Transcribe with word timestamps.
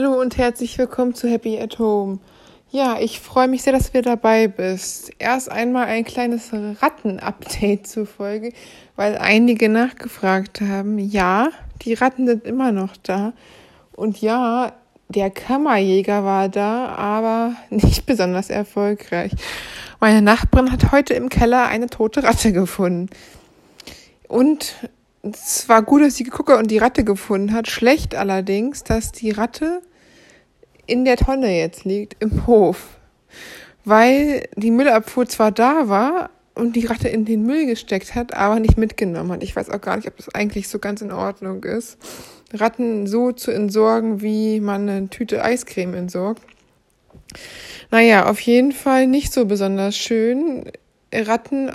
Hallo 0.00 0.12
und 0.20 0.38
herzlich 0.38 0.78
willkommen 0.78 1.12
zu 1.12 1.28
Happy 1.28 1.58
at 1.58 1.80
Home. 1.80 2.20
Ja, 2.70 2.98
ich 3.00 3.18
freue 3.18 3.48
mich 3.48 3.64
sehr, 3.64 3.72
dass 3.72 3.90
du 3.90 4.00
dabei 4.00 4.46
bist. 4.46 5.10
Erst 5.18 5.50
einmal 5.50 5.86
ein 5.86 6.04
kleines 6.04 6.52
Ratten-Update 6.52 7.88
zur 7.88 8.06
Folge, 8.06 8.52
weil 8.94 9.18
einige 9.18 9.68
nachgefragt 9.68 10.60
haben. 10.60 11.00
Ja, 11.00 11.48
die 11.82 11.94
Ratten 11.94 12.28
sind 12.28 12.44
immer 12.44 12.70
noch 12.70 12.96
da. 13.02 13.32
Und 13.90 14.20
ja, 14.20 14.72
der 15.08 15.30
Kammerjäger 15.30 16.22
war 16.22 16.48
da, 16.48 16.90
aber 16.90 17.56
nicht 17.70 18.06
besonders 18.06 18.50
erfolgreich. 18.50 19.32
Meine 19.98 20.22
Nachbarin 20.22 20.70
hat 20.70 20.92
heute 20.92 21.14
im 21.14 21.28
Keller 21.28 21.66
eine 21.66 21.88
tote 21.88 22.22
Ratte 22.22 22.52
gefunden. 22.52 23.10
Und 24.28 24.76
es 25.22 25.68
war 25.68 25.82
gut, 25.82 26.02
dass 26.02 26.14
sie 26.14 26.22
geguckt 26.22 26.50
und 26.50 26.70
die 26.70 26.78
Ratte 26.78 27.02
gefunden 27.02 27.52
hat. 27.52 27.66
Schlecht 27.66 28.14
allerdings, 28.14 28.84
dass 28.84 29.10
die 29.10 29.32
Ratte 29.32 29.82
in 30.88 31.04
der 31.04 31.16
Tonne 31.16 31.56
jetzt 31.56 31.84
liegt, 31.84 32.22
im 32.22 32.46
Hof. 32.46 32.98
Weil 33.84 34.48
die 34.56 34.70
Müllabfuhr 34.70 35.26
zwar 35.26 35.52
da 35.52 35.88
war 35.88 36.30
und 36.54 36.74
die 36.74 36.86
Ratte 36.86 37.08
in 37.08 37.24
den 37.24 37.44
Müll 37.44 37.66
gesteckt 37.66 38.14
hat, 38.14 38.34
aber 38.34 38.58
nicht 38.58 38.76
mitgenommen 38.76 39.32
hat. 39.32 39.42
Ich 39.42 39.54
weiß 39.54 39.70
auch 39.70 39.80
gar 39.80 39.96
nicht, 39.96 40.08
ob 40.08 40.16
das 40.16 40.34
eigentlich 40.34 40.68
so 40.68 40.78
ganz 40.78 41.00
in 41.00 41.12
Ordnung 41.12 41.62
ist. 41.64 41.98
Ratten 42.52 43.06
so 43.06 43.32
zu 43.32 43.50
entsorgen, 43.50 44.20
wie 44.20 44.60
man 44.60 44.88
eine 44.88 45.08
Tüte 45.08 45.44
Eiscreme 45.44 45.94
entsorgt. 45.94 46.42
Naja, 47.90 48.28
auf 48.28 48.40
jeden 48.40 48.72
Fall 48.72 49.06
nicht 49.06 49.32
so 49.32 49.44
besonders 49.44 49.96
schön, 49.96 50.70
Ratten 51.12 51.70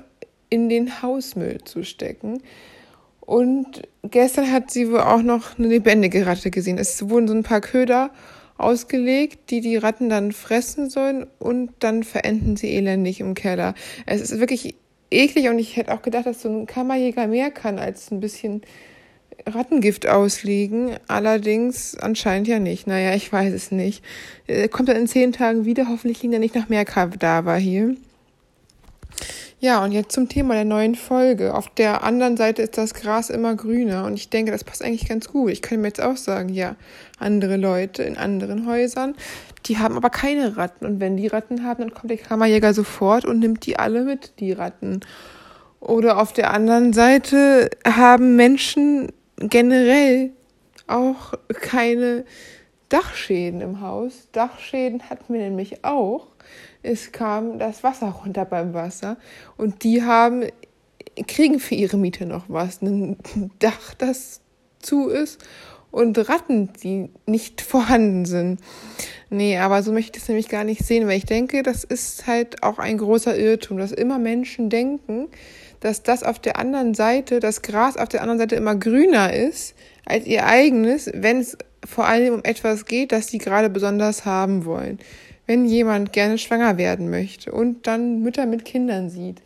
in 0.50 0.70
den 0.70 1.02
Hausmüll 1.02 1.64
zu 1.64 1.84
stecken. 1.84 2.42
Und 3.22 3.84
gestern 4.04 4.52
hat 4.52 4.70
sie 4.70 4.92
wohl 4.92 5.00
auch 5.00 5.22
noch 5.22 5.58
eine 5.58 5.68
lebendige 5.68 6.26
Ratte 6.26 6.52
gesehen. 6.52 6.78
Es 6.78 7.10
wurden 7.10 7.28
so 7.28 7.34
ein 7.34 7.44
paar 7.44 7.62
Köder 7.62 8.12
ausgelegt, 8.58 9.50
die 9.50 9.62
die 9.62 9.78
Ratten 9.78 10.10
dann 10.10 10.32
fressen 10.32 10.90
sollen 10.90 11.28
und 11.40 11.72
dann 11.80 12.04
verenden 12.04 12.56
sie 12.56 12.76
elendig 12.76 13.20
im 13.20 13.34
Keller. 13.34 13.74
Es 14.06 14.22
ist 14.22 14.40
wirklich 14.40 14.76
eklig 15.12 15.50
und 15.50 15.60
ich 15.60 15.76
hätte 15.76 15.94
auch 15.94 16.02
gedacht, 16.02 16.26
dass 16.26 16.42
so 16.42 16.50
ein 16.50 16.66
Kammerjäger 16.66 17.28
mehr 17.28 17.52
kann 17.52 17.80
als 17.80 18.12
ein 18.12 18.20
bisschen 18.20 18.62
Rattengift 19.46 20.08
auslegen. 20.08 20.92
Allerdings 21.08 21.98
anscheinend 21.98 22.48
ja 22.48 22.60
nicht. 22.60 22.88
Naja, 22.88 23.14
ich 23.16 23.32
weiß 23.32 23.54
es 23.54 23.72
nicht. 23.72 24.04
Kommt 24.72 24.90
dann 24.90 24.98
in 24.98 25.08
zehn 25.08 25.34
Tagen 25.34 25.66
wieder. 25.66 25.88
Hoffentlich 25.90 26.22
liegen 26.22 26.34
da 26.34 26.40
nicht 26.40 26.56
noch 26.56 26.70
mehr 26.70 26.86
Kadaver 26.86 27.56
hier. 27.56 27.96
Ja, 29.60 29.84
und 29.84 29.92
jetzt 29.92 30.12
zum 30.12 30.28
Thema 30.28 30.56
der 30.56 30.66
neuen 30.66 30.96
Folge. 30.96 31.54
Auf 31.54 31.70
der 31.70 32.04
anderen 32.04 32.36
Seite 32.36 32.64
ist 32.64 32.78
das 32.78 32.94
Gras 32.94 33.30
immer 33.30 33.56
grüner 33.56 34.06
und 34.06 34.16
ich 34.16 34.30
denke, 34.30 34.52
das 34.52 34.66
passt 34.66 34.84
eigentlich 34.84 35.08
ganz 35.08 35.30
gut. 35.30 35.52
Ich 35.52 35.62
kann 35.62 35.80
mir 35.80 35.88
jetzt 35.88 36.02
auch 36.02 36.18
sagen, 36.18 36.50
ja, 36.50 36.76
andere 37.24 37.58
Leute 37.58 38.04
in 38.04 38.18
anderen 38.18 38.68
Häusern, 38.68 39.16
die 39.66 39.80
haben 39.80 39.96
aber 39.96 40.10
keine 40.10 40.58
Ratten. 40.58 40.86
Und 40.86 41.00
wenn 41.00 41.18
die 41.18 41.28
Ratten 41.28 41.64
haben, 41.64 41.82
dann 41.82 41.94
kommt 41.94 42.12
der 42.12 42.18
Kammerjäger 42.18 42.74
sofort 42.74 43.26
und 43.26 43.40
nimmt 43.40 43.66
die 43.66 43.78
alle 43.80 44.04
mit, 44.04 44.40
die 44.40 44.52
Ratten. 44.52 45.00
Oder 45.80 46.20
auf 46.20 46.34
der 46.34 46.52
anderen 46.52 46.94
Seite 46.94 47.70
haben 47.86 48.36
Menschen 48.36 49.12
generell 49.38 50.32
auch 50.88 51.34
keine 51.48 52.26
Dachschäden 52.90 53.62
im 53.62 53.82
Haus. 53.82 54.28
Dachschäden 54.32 55.10
hatten 55.10 55.34
wir 55.34 55.42
nämlich 55.42 55.84
auch. 55.84 56.28
Es 56.84 57.12
kam 57.12 57.58
das 57.58 57.84
Wasser 57.84 58.10
runter 58.10 58.46
beim 58.46 58.74
Wasser. 58.74 59.18
Und 59.58 59.84
die 59.84 60.04
haben 60.04 60.46
kriegen 61.28 61.60
für 61.60 61.76
ihre 61.76 61.98
Miete 61.98 62.26
noch 62.26 62.46
was, 62.48 62.82
ein 62.82 63.18
Dach, 63.60 63.94
das 63.98 64.42
zu 64.80 65.10
ist 65.10 65.44
und 65.94 66.18
Ratten, 66.28 66.72
die 66.84 67.10
nicht 67.26 67.62
vorhanden 67.74 68.26
sind. 68.26 68.60
Nee, 69.30 69.58
aber 69.58 69.82
so 69.82 69.94
möchte 69.94 70.18
ich 70.18 70.22
das 70.22 70.28
nämlich 70.28 70.50
gar 70.50 70.66
nicht 70.66 70.86
sehen, 70.86 71.08
weil 71.08 71.18
ich 71.18 71.26
denke, 71.26 71.64
das 71.64 71.86
ist 71.86 72.28
halt 72.28 72.62
auch 72.62 72.78
ein 72.78 72.98
großer 72.98 73.38
Irrtum, 73.38 73.78
dass 73.78 73.94
immer 73.94 74.20
Menschen 74.20 74.70
denken, 74.70 75.30
dass 75.80 76.04
das 76.04 76.24
auf 76.24 76.40
der 76.40 76.60
anderen 76.60 76.94
Seite, 76.94 77.40
das 77.40 77.62
Gras 77.62 77.96
auf 77.96 78.10
der 78.10 78.22
anderen 78.22 78.40
Seite 78.40 78.56
immer 78.56 78.76
grüner 78.76 79.34
ist 79.34 79.76
als 80.06 80.26
ihr 80.26 80.46
eigenes, 80.46 81.10
wenn 81.14 81.40
es 81.40 81.58
vor 81.86 82.06
allem 82.06 82.36
um 82.36 82.44
etwas 82.44 82.86
geht, 82.86 83.12
das 83.14 83.28
sie 83.28 83.38
gerade 83.38 83.70
besonders 83.70 84.26
haben 84.26 84.66
wollen 84.66 85.00
wenn 85.46 85.66
jemand 85.66 86.14
gerne 86.14 86.38
schwanger 86.38 86.78
werden 86.78 87.10
möchte 87.10 87.52
und 87.52 87.88
dann 87.88 88.22
Mütter 88.22 88.46
mit 88.46 88.66
Kindern 88.66 89.10
sieht, 89.10 89.42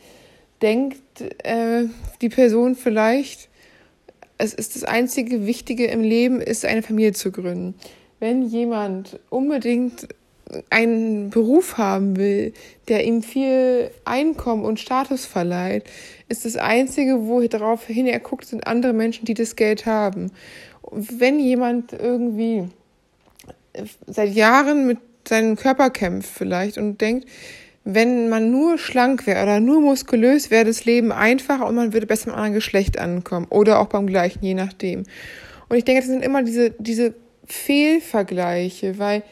denkt 0.62 1.22
äh, 1.44 1.86
die 2.22 2.30
Person 2.30 2.76
vielleicht, 2.76 3.50
es 4.38 4.54
ist 4.54 4.76
das 4.76 4.84
einzige 4.84 5.46
Wichtige 5.46 5.86
im 5.86 6.02
Leben, 6.02 6.42
ist 6.42 6.66
eine 6.66 6.84
Familie 6.84 7.14
zu 7.14 7.32
gründen. 7.32 7.76
Wenn 8.20 8.44
jemand 8.44 9.20
unbedingt 9.30 10.08
einen 10.70 11.30
Beruf 11.30 11.78
haben 11.78 12.16
will, 12.18 12.54
der 12.88 13.06
ihm 13.06 13.22
viel 13.22 13.92
Einkommen 14.06 14.64
und 14.64 14.80
Status 14.80 15.26
verleiht, 15.26 15.84
ist 16.30 16.46
das 16.46 16.56
Einzige, 16.56 17.28
wo 17.28 17.42
darauf 17.48 17.86
hin 17.86 18.08
er 18.08 18.20
guckt, 18.20 18.46
sind 18.46 18.66
andere 18.66 18.94
Menschen, 18.94 19.26
die 19.26 19.34
das 19.34 19.56
Geld 19.56 19.86
haben. 19.86 20.32
Wenn 20.92 21.40
jemand 21.40 21.94
irgendwie 21.94 22.70
seit 24.08 24.34
Jahren 24.34 24.88
mit 24.88 25.00
seinen 25.28 25.58
Körper 25.58 25.90
kämpft 25.90 26.30
vielleicht 26.30 26.78
und 26.78 27.02
denkt, 27.02 27.28
wenn 27.90 28.28
man 28.28 28.52
nur 28.52 28.78
schlank 28.78 29.26
wäre 29.26 29.44
oder 29.44 29.62
nur 29.62 29.80
muskulös, 29.80 30.52
wäre 30.52 30.66
das 30.66 30.84
Leben 30.84 31.14
einfacher 31.14 31.66
und 31.66 31.76
man 31.76 31.94
würde 31.94 32.06
besser 32.06 32.32
mit 32.32 32.38
einem 32.38 32.54
Geschlecht 32.54 33.00
ankommen 33.00 33.48
oder 33.50 33.80
auch 33.80 33.88
beim 33.88 34.08
gleichen, 34.08 34.44
je 34.44 34.56
nachdem. 34.56 35.04
Und 35.70 35.78
ich 35.78 35.86
denke, 35.86 36.02
das 36.02 36.10
sind 36.10 36.22
immer 36.22 36.44
diese, 36.44 36.72
diese 36.72 37.14
Fehlvergleiche, 37.46 39.00
weil 39.00 39.24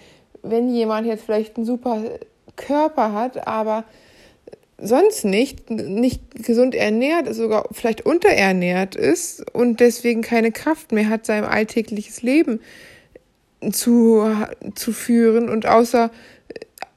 wenn 0.41 0.73
jemand 0.73 1.05
jetzt 1.05 1.25
vielleicht 1.25 1.57
einen 1.57 1.65
super 1.65 2.01
Körper 2.55 3.11
hat, 3.11 3.45
aber 3.45 3.83
sonst 4.77 5.25
nicht, 5.25 5.69
nicht 5.69 6.21
gesund 6.35 6.75
ernährt, 6.75 7.35
sogar 7.35 7.67
vielleicht 7.73 8.05
unterernährt 8.05 8.95
ist 8.95 9.53
und 9.53 9.81
deswegen 9.81 10.21
keine 10.21 10.53
Kraft 10.53 10.93
mehr 10.93 11.09
hat, 11.09 11.25
sein 11.25 11.43
alltägliches 11.43 12.21
Leben 12.21 12.61
zu, 13.71 14.25
zu 14.75 14.93
führen 14.93 15.49
und 15.49 15.65
außer 15.65 16.09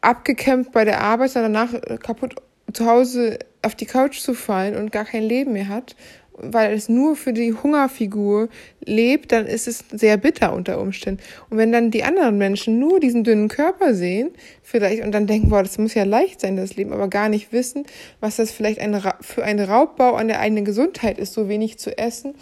abgekämpft 0.01 0.73
bei 0.73 0.85
der 0.85 1.01
Arbeit, 1.01 1.35
danach 1.35 1.73
kaputt 2.03 2.37
zu 2.73 2.87
Hause 2.87 3.39
auf 3.63 3.75
die 3.75 3.87
Couch 3.87 4.21
zu 4.21 4.35
fallen 4.35 4.77
und 4.77 4.93
gar 4.93 5.05
kein 5.05 5.23
Leben 5.23 5.53
mehr 5.53 5.69
hat, 5.69 5.97
weil 6.41 6.73
es 6.73 6.89
nur 6.89 7.17
für 7.17 7.33
die 7.33 7.53
Hungerfigur 7.53 8.49
lebt, 8.85 9.33
dann 9.33 9.47
ist 9.47 9.69
es 9.69 9.85
sehr 9.91 10.17
bitter 10.17 10.53
unter 10.53 10.81
Umständen. 10.81 11.23
Und 11.51 11.59
wenn 11.59 11.73
dann 11.73 11.91
die 11.91 12.05
anderen 12.05 12.39
Menschen 12.39 12.79
nur 12.79 13.01
diesen 13.01 13.25
dünnen 13.25 13.49
Körper 13.49 13.95
sehen, 13.95 14.31
vielleicht 14.63 15.03
und 15.03 15.13
dann 15.13 15.27
denken, 15.27 15.49
boah, 15.49 15.63
das 15.63 15.79
muss 15.79 15.95
ja 15.95 16.05
leicht 16.05 16.41
sein, 16.41 16.57
das 16.57 16.77
Leben, 16.77 16.93
aber 16.93 17.09
gar 17.09 17.29
nicht 17.29 17.53
wissen, 17.53 17.85
was 18.21 18.37
das 18.37 18.51
vielleicht 18.51 18.81
ein, 18.81 19.01
für 19.21 19.45
ein 19.45 19.61
Raubbau 19.61 20.15
an 20.15 20.29
der 20.29 20.41
eigenen 20.41 20.65
Gesundheit 20.65 21.19
ist, 21.19 21.35
so 21.35 21.49
wenig 21.49 21.79
zu 21.79 21.97
essen 21.97 22.35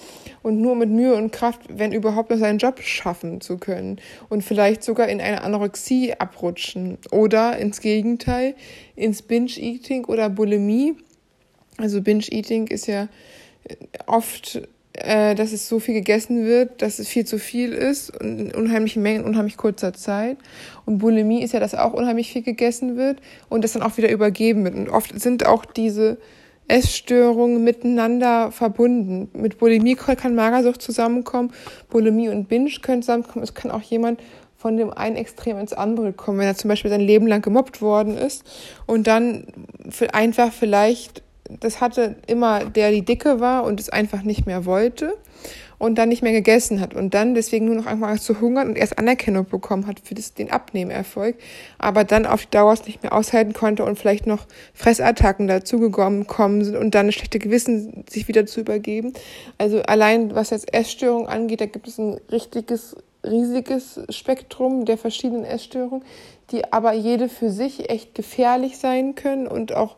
und 0.42 0.60
nur 0.60 0.74
mit 0.76 0.90
Mühe 0.90 1.14
und 1.14 1.32
Kraft, 1.32 1.60
wenn 1.68 1.92
überhaupt 1.92 2.30
noch 2.30 2.38
seinen 2.38 2.58
Job 2.58 2.80
schaffen 2.80 3.40
zu 3.40 3.58
können 3.58 4.00
und 4.28 4.42
vielleicht 4.42 4.82
sogar 4.84 5.08
in 5.08 5.20
eine 5.20 5.42
Anorexie 5.42 6.14
abrutschen 6.14 6.98
oder 7.10 7.58
ins 7.58 7.80
Gegenteil 7.80 8.54
ins 8.96 9.22
Binge-Eating 9.22 10.06
oder 10.06 10.28
Bulimie. 10.30 10.96
Also 11.76 12.00
Binge-Eating 12.00 12.66
ist 12.68 12.86
ja 12.86 13.08
oft, 14.06 14.62
äh, 14.93 15.34
dass 15.34 15.53
es 15.53 15.69
so 15.69 15.78
viel 15.78 15.94
gegessen 15.94 16.44
wird, 16.44 16.82
dass 16.82 16.99
es 16.99 17.09
viel 17.09 17.25
zu 17.25 17.38
viel 17.38 17.72
ist 17.72 18.10
und 18.21 18.38
in 18.38 18.54
unheimlichen 18.54 19.03
Mengen, 19.03 19.22
in 19.22 19.27
unheimlich 19.27 19.56
kurzer 19.56 19.93
Zeit. 19.93 20.38
Und 20.84 20.99
Bulimie 20.99 21.43
ist 21.43 21.53
ja, 21.53 21.60
dass 21.60 21.75
auch 21.75 21.93
unheimlich 21.93 22.32
viel 22.32 22.43
gegessen 22.43 22.97
wird 22.97 23.21
und 23.49 23.65
das 23.65 23.72
dann 23.72 23.82
auch 23.82 23.97
wieder 23.97 24.10
übergeben 24.10 24.65
wird. 24.65 24.75
Und 24.75 24.88
oft 24.88 25.19
sind 25.21 25.47
auch 25.47 25.65
diese 25.65 26.19
Essstörungen 26.69 27.62
miteinander 27.62 28.50
verbunden. 28.50 29.28
Mit 29.34 29.59
Bulimie 29.59 29.94
kann 29.94 30.34
Magersucht 30.34 30.83
zusammenkommen, 30.83 31.53
Bulimie 31.91 32.28
und 32.28 32.48
Binge 32.48 32.71
können 32.83 33.03
zusammenkommen. 33.03 33.44
Es 33.44 33.54
kann 33.54 33.71
auch 33.71 33.83
jemand 33.83 34.21
von 34.56 34.77
dem 34.77 34.91
einen 34.91 35.16
Extrem 35.16 35.59
ins 35.59 35.72
andere 35.72 36.12
kommen, 36.12 36.39
wenn 36.39 36.47
er 36.47 36.57
zum 36.57 36.69
Beispiel 36.69 36.91
sein 36.91 37.01
Leben 37.01 37.27
lang 37.27 37.42
gemobbt 37.42 37.83
worden 37.83 38.16
ist 38.16 38.45
und 38.86 39.07
dann 39.07 39.47
einfach 40.12 40.53
vielleicht 40.53 41.22
das 41.60 41.81
hatte 41.81 42.16
immer 42.27 42.65
der, 42.65 42.91
die 42.91 43.04
dicke 43.04 43.41
war 43.41 43.65
und 43.65 43.81
es 43.81 43.89
einfach 43.89 44.22
nicht 44.22 44.47
mehr 44.47 44.65
wollte 44.65 45.15
und 45.78 45.97
dann 45.97 46.09
nicht 46.09 46.22
mehr 46.22 46.33
gegessen 46.33 46.81
hat 46.81 46.95
und 46.95 47.15
dann 47.15 47.34
deswegen 47.34 47.66
nur 47.66 47.75
noch 47.75 47.87
angefangen 47.87 48.19
zu 48.19 48.41
hungern 48.41 48.69
und 48.69 48.77
erst 48.77 48.98
Anerkennung 48.98 49.47
bekommen 49.47 49.87
hat 49.87 50.01
für 50.01 50.15
das, 50.15 50.34
den 50.34 50.51
Abnehmerfolg, 50.51 51.37
aber 51.78 52.04
dann 52.04 52.27
auf 52.27 52.47
die 52.47 52.51
Dauer 52.51 52.72
es 52.72 52.87
nicht 52.87 53.03
mehr 53.03 53.13
aushalten 53.13 53.53
konnte 53.53 53.84
und 53.84 53.98
vielleicht 53.98 54.27
noch 54.27 54.47
Fressattacken 54.75 55.47
dazugekommen 55.47 56.65
sind 56.65 56.77
und 56.77 56.95
dann 56.95 57.07
ein 57.07 57.13
schlechtes 57.13 57.43
Gewissen 57.43 58.04
sich 58.09 58.28
wieder 58.28 58.47
zu 58.47 58.60
übergeben. 58.60 59.13
Also 59.59 59.83
allein 59.83 60.34
was 60.34 60.51
jetzt 60.51 60.72
Essstörung 60.72 61.28
angeht, 61.28 61.60
da 61.60 61.66
gibt 61.66 61.89
es 61.89 61.98
ein 61.98 62.19
richtiges, 62.31 62.97
riesiges 63.25 64.01
Spektrum 64.09 64.84
der 64.84 64.97
verschiedenen 64.97 65.45
Essstörungen, 65.45 66.04
die 66.51 66.72
aber 66.72 66.93
jede 66.93 67.28
für 67.28 67.51
sich 67.51 67.91
echt 67.91 68.15
gefährlich 68.15 68.78
sein 68.78 69.15
können 69.15 69.47
und 69.48 69.75
auch 69.75 69.97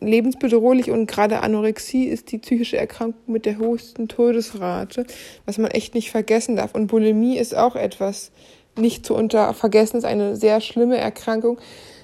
lebensbedrohlich 0.00 0.90
und 0.90 1.06
gerade 1.06 1.42
Anorexie 1.42 2.04
ist 2.04 2.32
die 2.32 2.38
psychische 2.38 2.76
Erkrankung 2.76 3.20
mit 3.26 3.46
der 3.46 3.56
höchsten 3.56 4.08
Todesrate, 4.08 5.06
was 5.44 5.58
man 5.58 5.70
echt 5.70 5.94
nicht 5.94 6.10
vergessen 6.10 6.56
darf. 6.56 6.74
Und 6.74 6.86
Bulimie 6.88 7.38
ist 7.38 7.56
auch 7.56 7.76
etwas, 7.76 8.30
nicht 8.78 9.06
zu 9.06 9.14
unter 9.14 9.54
vergessen 9.54 9.96
ist 9.96 10.04
eine 10.04 10.36
sehr 10.36 10.60
schlimme 10.60 10.98
Erkrankung, 10.98 11.58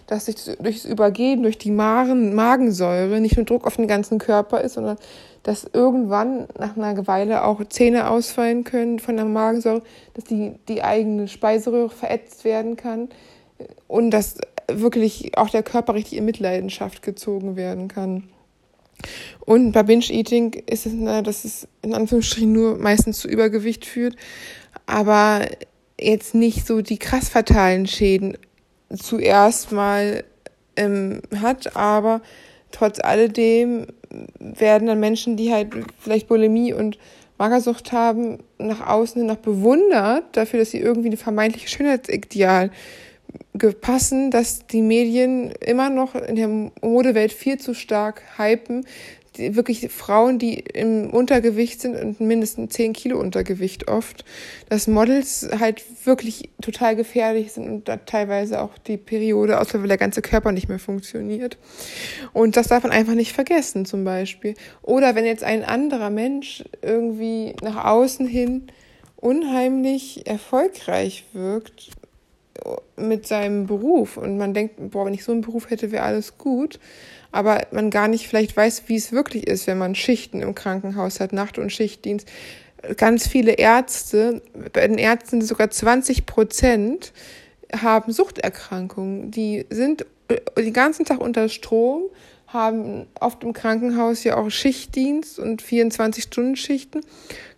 dass 0.06 0.26
sich 0.26 0.36
durch 0.60 0.82
das 0.82 0.90
Übergeben, 0.90 1.42
durch 1.42 1.58
die 1.58 1.70
Magen, 1.70 2.34
Magensäure 2.34 3.20
nicht 3.20 3.36
nur 3.36 3.46
Druck 3.46 3.66
auf 3.66 3.76
den 3.76 3.88
ganzen 3.88 4.18
Körper 4.18 4.60
ist, 4.60 4.74
sondern 4.74 4.96
dass 5.42 5.66
irgendwann 5.72 6.46
nach 6.58 6.76
einer 6.76 7.06
Weile 7.06 7.44
auch 7.44 7.64
Zähne 7.68 8.08
ausfallen 8.08 8.64
können 8.64 8.98
von 8.98 9.16
der 9.16 9.24
Magensäure, 9.24 9.82
dass 10.14 10.24
die, 10.24 10.52
die 10.68 10.82
eigene 10.82 11.28
Speiseröhre 11.28 11.90
verätzt 11.90 12.44
werden 12.44 12.76
kann 12.76 13.08
und 13.88 14.10
dass 14.10 14.36
wirklich 14.70 15.36
auch 15.36 15.50
der 15.50 15.62
Körper 15.62 15.94
richtig 15.94 16.18
in 16.18 16.24
Mitleidenschaft 16.24 17.02
gezogen 17.02 17.56
werden 17.56 17.88
kann. 17.88 18.28
Und 19.40 19.72
bei 19.72 19.82
Binge-Eating 19.82 20.52
ist 20.66 20.86
es, 20.86 20.92
na, 20.94 21.22
dass 21.22 21.44
es 21.44 21.66
in 21.82 21.94
Anführungsstrichen 21.94 22.52
nur 22.52 22.78
meistens 22.78 23.18
zu 23.18 23.28
Übergewicht 23.28 23.84
führt, 23.84 24.16
aber 24.86 25.46
jetzt 26.00 26.34
nicht 26.34 26.66
so 26.66 26.80
die 26.80 26.98
krass 26.98 27.28
fatalen 27.28 27.86
Schäden 27.86 28.36
zuerst 28.90 29.72
mal 29.72 30.24
ähm, 30.76 31.22
hat, 31.34 31.76
aber 31.76 32.20
trotz 32.70 33.00
alledem 33.00 33.86
werden 34.38 34.86
dann 34.86 35.00
Menschen, 35.00 35.36
die 35.36 35.52
halt 35.52 35.68
vielleicht 35.98 36.28
Bulimie 36.28 36.72
und 36.72 36.98
Magersucht 37.38 37.92
haben, 37.92 38.38
nach 38.58 38.86
außen 38.86 39.20
hin 39.20 39.26
noch 39.26 39.36
bewundert 39.36 40.24
dafür, 40.36 40.60
dass 40.60 40.70
sie 40.70 40.78
irgendwie 40.78 41.10
ein 41.10 41.16
vermeintliches 41.16 41.70
Schönheitsideal 41.70 42.70
passen, 43.80 44.30
dass 44.30 44.66
die 44.66 44.82
Medien 44.82 45.52
immer 45.60 45.90
noch 45.90 46.14
in 46.14 46.36
der 46.36 46.48
Modewelt 46.48 47.32
viel 47.32 47.58
zu 47.58 47.74
stark 47.74 48.22
hypen, 48.38 48.86
die, 49.36 49.56
wirklich 49.56 49.88
Frauen, 49.90 50.38
die 50.38 50.54
im 50.54 51.10
Untergewicht 51.10 51.80
sind 51.80 51.96
und 51.96 52.20
mindestens 52.20 52.74
10 52.74 52.92
Kilo 52.92 53.18
Untergewicht 53.18 53.88
oft, 53.88 54.24
dass 54.68 54.88
Models 54.88 55.48
halt 55.58 55.82
wirklich 56.04 56.50
total 56.60 56.96
gefährlich 56.96 57.52
sind 57.52 57.68
und 57.68 57.88
da 57.88 57.96
teilweise 57.96 58.60
auch 58.60 58.76
die 58.78 58.96
Periode 58.96 59.60
aus, 59.60 59.72
weil 59.74 59.88
der 59.88 59.98
ganze 59.98 60.22
Körper 60.22 60.52
nicht 60.52 60.68
mehr 60.68 60.78
funktioniert. 60.78 61.56
Und 62.32 62.56
das 62.56 62.68
darf 62.68 62.82
man 62.82 62.92
einfach 62.92 63.14
nicht 63.14 63.32
vergessen 63.32 63.86
zum 63.86 64.04
Beispiel. 64.04 64.54
Oder 64.82 65.14
wenn 65.14 65.24
jetzt 65.24 65.44
ein 65.44 65.64
anderer 65.64 66.10
Mensch 66.10 66.64
irgendwie 66.82 67.54
nach 67.62 67.84
außen 67.84 68.26
hin 68.26 68.68
unheimlich 69.16 70.26
erfolgreich 70.26 71.24
wirkt, 71.32 71.90
mit 72.96 73.26
seinem 73.26 73.66
Beruf 73.66 74.16
und 74.16 74.36
man 74.38 74.54
denkt, 74.54 74.74
boah, 74.90 75.06
wenn 75.06 75.14
ich 75.14 75.24
so 75.24 75.32
einen 75.32 75.40
Beruf 75.40 75.70
hätte, 75.70 75.90
wäre 75.90 76.04
alles 76.04 76.38
gut 76.38 76.78
aber 77.32 77.66
man 77.72 77.90
gar 77.90 78.08
nicht 78.08 78.28
vielleicht 78.28 78.56
weiß, 78.56 78.84
wie 78.86 78.96
es 78.96 79.10
wirklich 79.10 79.46
ist, 79.46 79.66
wenn 79.66 79.78
man 79.78 79.94
Schichten 79.94 80.42
im 80.42 80.54
Krankenhaus 80.54 81.18
hat, 81.18 81.32
Nacht- 81.32 81.58
und 81.58 81.72
Schichtdienst. 81.72 82.28
Ganz 82.96 83.26
viele 83.26 83.52
Ärzte, 83.52 84.42
bei 84.72 84.86
den 84.86 84.98
Ärzten 84.98 85.40
sogar 85.40 85.70
20 85.70 86.26
Prozent 86.26 87.12
haben 87.74 88.12
Suchterkrankungen. 88.12 89.30
Die 89.30 89.64
sind 89.70 90.04
äh, 90.28 90.40
den 90.56 90.74
ganzen 90.74 91.06
Tag 91.06 91.20
unter 91.20 91.48
Strom, 91.48 92.02
haben 92.52 93.06
oft 93.18 93.42
im 93.44 93.52
Krankenhaus 93.52 94.24
ja 94.24 94.36
auch 94.36 94.50
Schichtdienst 94.50 95.38
und 95.38 95.62
24-Stunden-Schichten, 95.62 97.00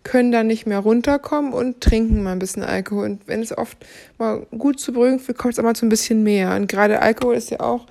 können 0.03 0.31
da 0.31 0.43
nicht 0.43 0.65
mehr 0.67 0.79
runterkommen 0.79 1.51
und 1.51 1.81
trinken 1.81 2.23
mal 2.23 2.31
ein 2.31 2.39
bisschen 2.39 2.63
Alkohol. 2.63 3.05
Und 3.05 3.27
wenn 3.27 3.41
es 3.41 3.57
oft 3.57 3.77
mal 4.17 4.45
gut 4.57 4.79
zu 4.79 4.93
beruhigen 4.93 5.25
wird, 5.27 5.37
kommt 5.37 5.53
es 5.53 5.59
auch 5.59 5.63
mal 5.63 5.75
zu 5.75 5.85
ein 5.85 5.89
bisschen 5.89 6.23
mehr. 6.23 6.55
Und 6.55 6.67
gerade 6.67 7.01
Alkohol 7.01 7.35
ist 7.35 7.49
ja 7.49 7.59
auch 7.59 7.85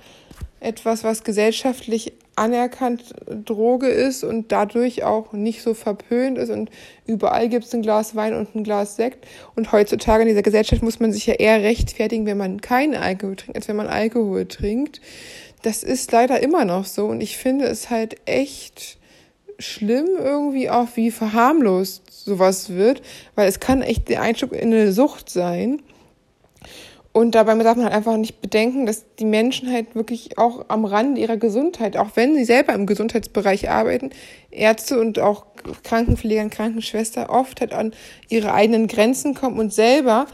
etwas, 0.59 1.03
was 1.03 1.23
gesellschaftlich 1.23 2.13
anerkannt 2.35 3.13
Droge 3.45 3.87
ist 3.87 4.23
und 4.23 4.51
dadurch 4.51 5.03
auch 5.03 5.31
nicht 5.31 5.61
so 5.61 5.73
verpönt 5.73 6.37
ist 6.37 6.49
und 6.49 6.69
überall 7.05 7.47
gibt 7.47 7.65
es 7.65 7.73
ein 7.73 7.81
Glas 7.81 8.15
Wein 8.15 8.33
und 8.33 8.55
ein 8.55 8.63
Glas 8.63 8.95
Sekt 8.95 9.25
und 9.55 9.71
heutzutage 9.71 10.23
in 10.23 10.27
dieser 10.27 10.41
Gesellschaft 10.41 10.83
muss 10.83 10.99
man 10.99 11.13
sich 11.13 11.27
ja 11.27 11.35
eher 11.35 11.61
rechtfertigen, 11.61 12.25
wenn 12.25 12.37
man 12.37 12.59
keinen 12.59 12.95
Alkohol 12.95 13.37
trinkt, 13.37 13.55
als 13.55 13.67
wenn 13.67 13.77
man 13.77 13.87
Alkohol 13.87 14.45
trinkt. 14.47 14.99
Das 15.65 15.81
ist 15.81 16.11
leider 16.11 16.43
immer 16.43 16.63
noch 16.63 16.85
so 16.85 17.07
und 17.07 17.21
ich 17.21 17.37
finde 17.37 17.65
es 17.65 17.89
halt 17.89 18.17
echt 18.27 18.99
schlimm 19.57 20.05
irgendwie 20.15 20.69
auch, 20.69 20.89
wie 20.93 21.09
verharmlost 21.09 22.03
sowas 22.11 22.69
wird, 22.69 23.01
weil 23.33 23.47
es 23.47 23.59
kann 23.59 23.81
echt 23.81 24.07
der 24.09 24.21
Einstieg 24.21 24.51
in 24.51 24.71
eine 24.71 24.91
Sucht 24.91 25.27
sein. 25.27 25.81
Und 27.13 27.33
dabei 27.33 27.55
darf 27.63 27.77
man 27.77 27.85
halt 27.85 27.95
einfach 27.95 28.15
nicht 28.15 28.41
bedenken, 28.41 28.85
dass 28.85 29.05
die 29.15 29.25
Menschen 29.25 29.71
halt 29.71 29.95
wirklich 29.95 30.37
auch 30.37 30.65
am 30.67 30.85
Rand 30.85 31.17
ihrer 31.17 31.37
Gesundheit, 31.37 31.97
auch 31.97 32.09
wenn 32.13 32.35
sie 32.35 32.45
selber 32.45 32.73
im 32.73 32.85
Gesundheitsbereich 32.85 33.67
arbeiten, 33.67 34.11
Ärzte 34.51 34.99
und 34.99 35.17
auch 35.17 35.47
Krankenpfleger 35.83 36.43
und 36.43 36.51
Krankenschwester 36.51 37.31
oft 37.31 37.59
halt 37.59 37.73
an 37.73 37.91
ihre 38.29 38.53
eigenen 38.53 38.85
Grenzen 38.85 39.33
kommen 39.33 39.57
und 39.57 39.73
selber 39.73 40.27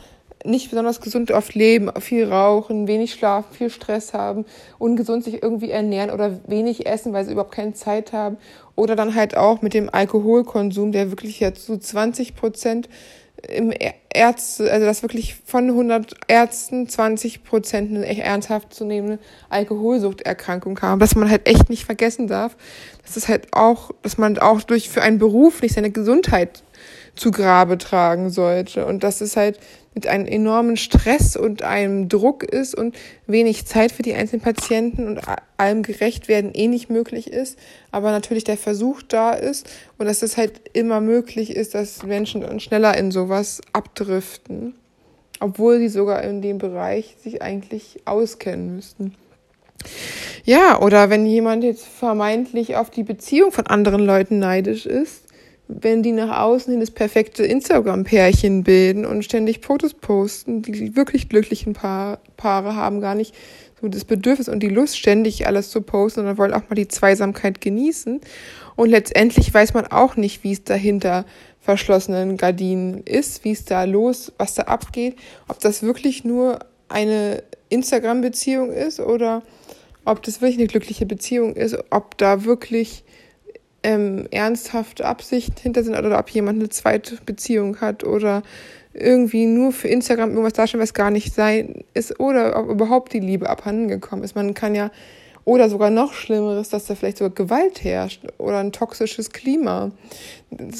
nicht 0.46 0.70
besonders 0.70 1.02
gesund 1.02 1.32
oft 1.32 1.54
leben, 1.56 1.92
viel 2.00 2.32
rauchen, 2.32 2.88
wenig 2.88 3.14
schlafen, 3.14 3.54
viel 3.54 3.70
Stress 3.70 4.14
haben, 4.14 4.46
ungesund 4.80 5.24
sich 5.24 5.42
irgendwie 5.42 5.72
ernähren 5.72 6.12
oder 6.12 6.40
wenig 6.48 6.86
essen, 6.86 7.14
weil 7.14 7.26
sie 7.26 7.32
überhaupt 7.32 7.54
keine 7.54 7.74
Zeit 7.74 8.14
haben. 8.14 8.38
Oder 8.76 8.96
dann 8.96 9.16
halt 9.16 9.36
auch 9.38 9.62
mit 9.62 9.74
dem 9.74 9.90
Alkoholkonsum, 9.92 10.92
der 10.92 11.12
wirklich 11.12 11.40
jetzt 11.40 11.66
so 11.66 11.78
20 11.78 12.36
Prozent 12.36 12.90
im 13.48 13.74
Ärzte, 14.14 14.72
also 14.72 14.86
dass 14.86 15.02
wirklich 15.02 15.36
von 15.46 15.70
100 15.70 16.16
Ärzten 16.28 16.88
20 16.88 17.44
Prozent 17.44 17.96
eine 17.96 18.24
ernsthaft 18.24 18.74
zu 18.74 18.86
nehmende 18.86 19.20
Alkoholsuchterkrankung 19.50 20.80
haben, 20.82 21.00
dass 21.00 21.16
man 21.16 21.30
halt 21.30 21.48
echt 21.48 21.70
nicht 21.70 21.86
vergessen 21.86 22.28
darf, 22.28 22.56
dass 23.04 23.18
es 23.18 23.28
halt 23.28 23.48
auch, 23.52 23.92
dass 24.04 24.18
man 24.18 24.38
auch 24.38 24.62
durch 24.62 24.90
für 24.90 25.02
einen 25.02 25.18
Beruf 25.18 25.62
nicht 25.62 25.74
seine 25.74 25.92
Gesundheit 25.92 26.64
zu 27.16 27.32
Grabe 27.32 27.78
tragen 27.78 28.30
sollte 28.30 28.86
und 28.86 29.04
dass 29.04 29.22
es 29.22 29.36
halt 29.36 29.60
mit 29.94 30.08
einem 30.08 30.26
enormen 30.26 30.78
Stress 30.78 31.36
und 31.36 31.64
einem 31.64 32.08
Druck 32.08 32.44
ist 32.44 32.74
und 32.74 32.96
wenig 33.28 33.66
Zeit 33.66 33.92
für 33.92 34.04
die 34.04 34.14
einzelnen 34.14 34.42
Patienten 34.42 35.08
und 35.08 35.22
allem 35.58 35.84
gerecht 35.84 36.30
werden 36.30 36.52
eh 36.54 36.68
nicht 36.68 36.90
möglich 36.90 37.32
ist, 37.32 37.60
aber 37.92 38.12
natürlich 38.12 38.46
der 38.46 38.58
Versuch 38.58 39.02
da 39.02 39.34
ist 39.34 39.70
und 39.98 40.06
dass 40.06 40.22
es 40.22 40.38
halt 40.38 40.62
immer 40.74 41.02
möglich 41.02 41.56
ist, 41.56 41.76
dass 41.76 42.04
Menschen 42.04 42.42
dann 42.42 42.60
schneller 42.60 42.98
in 42.98 43.12
sowas 43.12 43.62
abdriften, 43.74 44.76
obwohl 45.42 45.80
sie 45.80 45.90
sogar 45.90 46.24
in 46.24 46.42
dem 46.42 46.58
Bereich 46.58 47.18
sich 47.22 47.42
eigentlich 47.42 48.00
auskennen 48.06 48.76
müssten. 48.76 49.16
Ja, 50.46 50.80
oder 50.80 51.10
wenn 51.10 51.26
jemand 51.26 51.64
jetzt 51.64 51.86
vermeintlich 51.86 52.76
auf 52.76 52.90
die 52.90 53.04
Beziehung 53.04 53.52
von 53.52 53.68
anderen 53.68 54.02
Leuten 54.02 54.40
neidisch 54.40 54.86
ist, 54.86 55.21
wenn 55.80 56.04
die 56.04 56.12
nach 56.12 56.42
außen 56.42 56.72
hin 56.72 56.80
das 56.80 56.92
perfekte 56.92 57.44
Instagram-Pärchen 57.44 58.64
bilden 58.64 59.06
und 59.06 59.24
ständig 59.24 59.66
Fotos 59.66 59.94
posten, 59.94 60.62
die 60.62 60.96
wirklich 60.96 61.30
glücklichen 61.30 61.74
pa 61.74 62.20
Paare 62.38 62.76
haben 62.76 63.02
gar 63.02 63.16
nicht 63.16 63.36
so 63.82 63.88
das 63.88 64.06
Bedürfnis 64.06 64.50
und 64.50 64.62
die 64.62 64.70
Lust, 64.70 64.98
ständig 64.98 65.48
alles 65.48 65.70
zu 65.70 65.82
posten, 65.82 66.22
sondern 66.22 66.38
wollen 66.38 66.54
auch 66.54 66.70
mal 66.70 66.76
die 66.76 66.88
Zweisamkeit 66.88 67.62
genießen. 67.62 68.22
Und 68.76 68.90
letztendlich 68.90 69.54
weiß 69.54 69.74
man 69.74 69.88
auch 69.88 70.16
nicht, 70.16 70.44
wie 70.44 70.52
es 70.52 70.64
dahinter 70.64 71.26
verschlossenen 71.60 72.38
Gardinen 72.38 73.04
ist, 73.04 73.44
wie 73.44 73.52
es 73.52 73.66
da 73.66 73.84
los, 73.84 74.32
was 74.38 74.56
da 74.56 74.64
abgeht, 74.64 75.16
ob 75.48 75.60
das 75.60 75.84
wirklich 75.84 76.24
nur 76.24 76.60
eine 76.90 77.44
Instagram-Beziehung 77.70 78.72
ist 78.72 79.00
oder 79.00 79.44
ob 80.06 80.24
das 80.24 80.42
wirklich 80.42 80.58
eine 80.58 80.68
glückliche 80.68 81.06
Beziehung 81.06 81.56
ist, 81.56 81.78
ob 81.92 82.18
da 82.18 82.44
wirklich 82.44 83.04
ähm, 83.84 84.28
ernsthafte 84.32 85.06
Absicht 85.06 85.60
hinter 85.60 85.84
sind 85.84 85.98
oder 85.98 86.20
ob 86.20 86.30
jemand 86.30 86.60
eine 86.60 86.70
zweite 86.70 87.18
Beziehung 87.26 87.82
hat 87.82 88.04
oder 88.04 88.44
irgendwie 88.94 89.46
nur 89.46 89.72
für 89.72 89.88
Instagram 89.88 90.32
irgendwas 90.32 90.54
darstellen, 90.54 90.84
was 90.84 90.94
gar 90.94 91.12
nicht 91.12 91.34
sein 91.34 91.84
ist 91.94 92.20
oder 92.20 92.60
ob 92.60 92.70
überhaupt 92.70 93.14
die 93.14 93.20
Liebe 93.20 93.50
abhanden 93.50 93.88
gekommen 93.88 94.24
ist. 94.24 94.36
Man 94.36 94.54
kann 94.54 94.76
ja 94.76 94.92
oder 95.44 95.70
sogar 95.70 95.90
noch 95.90 96.14
Schlimmeres, 96.14 96.70
dass 96.70 96.86
da 96.86 96.96
vielleicht 96.96 97.18
sogar 97.18 97.34
Gewalt 97.34 97.84
herrscht 97.84 98.22
oder 98.38 98.60
ein 98.60 98.72
toxisches 98.72 99.32
Klima. 99.32 99.92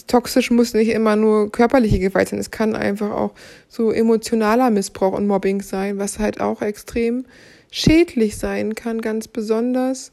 Toxisch 0.08 0.52
muss 0.52 0.74
nicht 0.74 0.90
immer 0.90 1.16
nur 1.16 1.52
körperliche 1.52 2.00
Gewalt 2.00 2.30
sein, 2.30 2.40
es 2.40 2.52
kann 2.52 2.76
einfach 2.76 3.12
auch 3.12 3.32
so 3.68 3.92
emotionaler 3.92 4.70
Missbrauch 4.70 5.14
und 5.14 5.26
Mobbing 5.26 5.62
sein, 5.62 5.98
was 5.98 6.20
halt 6.20 6.40
auch 6.40 6.62
extrem 6.62 7.26
schädlich 7.72 8.38
sein 8.38 8.76
kann, 8.76 9.02
ganz 9.02 9.28
besonders, 9.28 10.12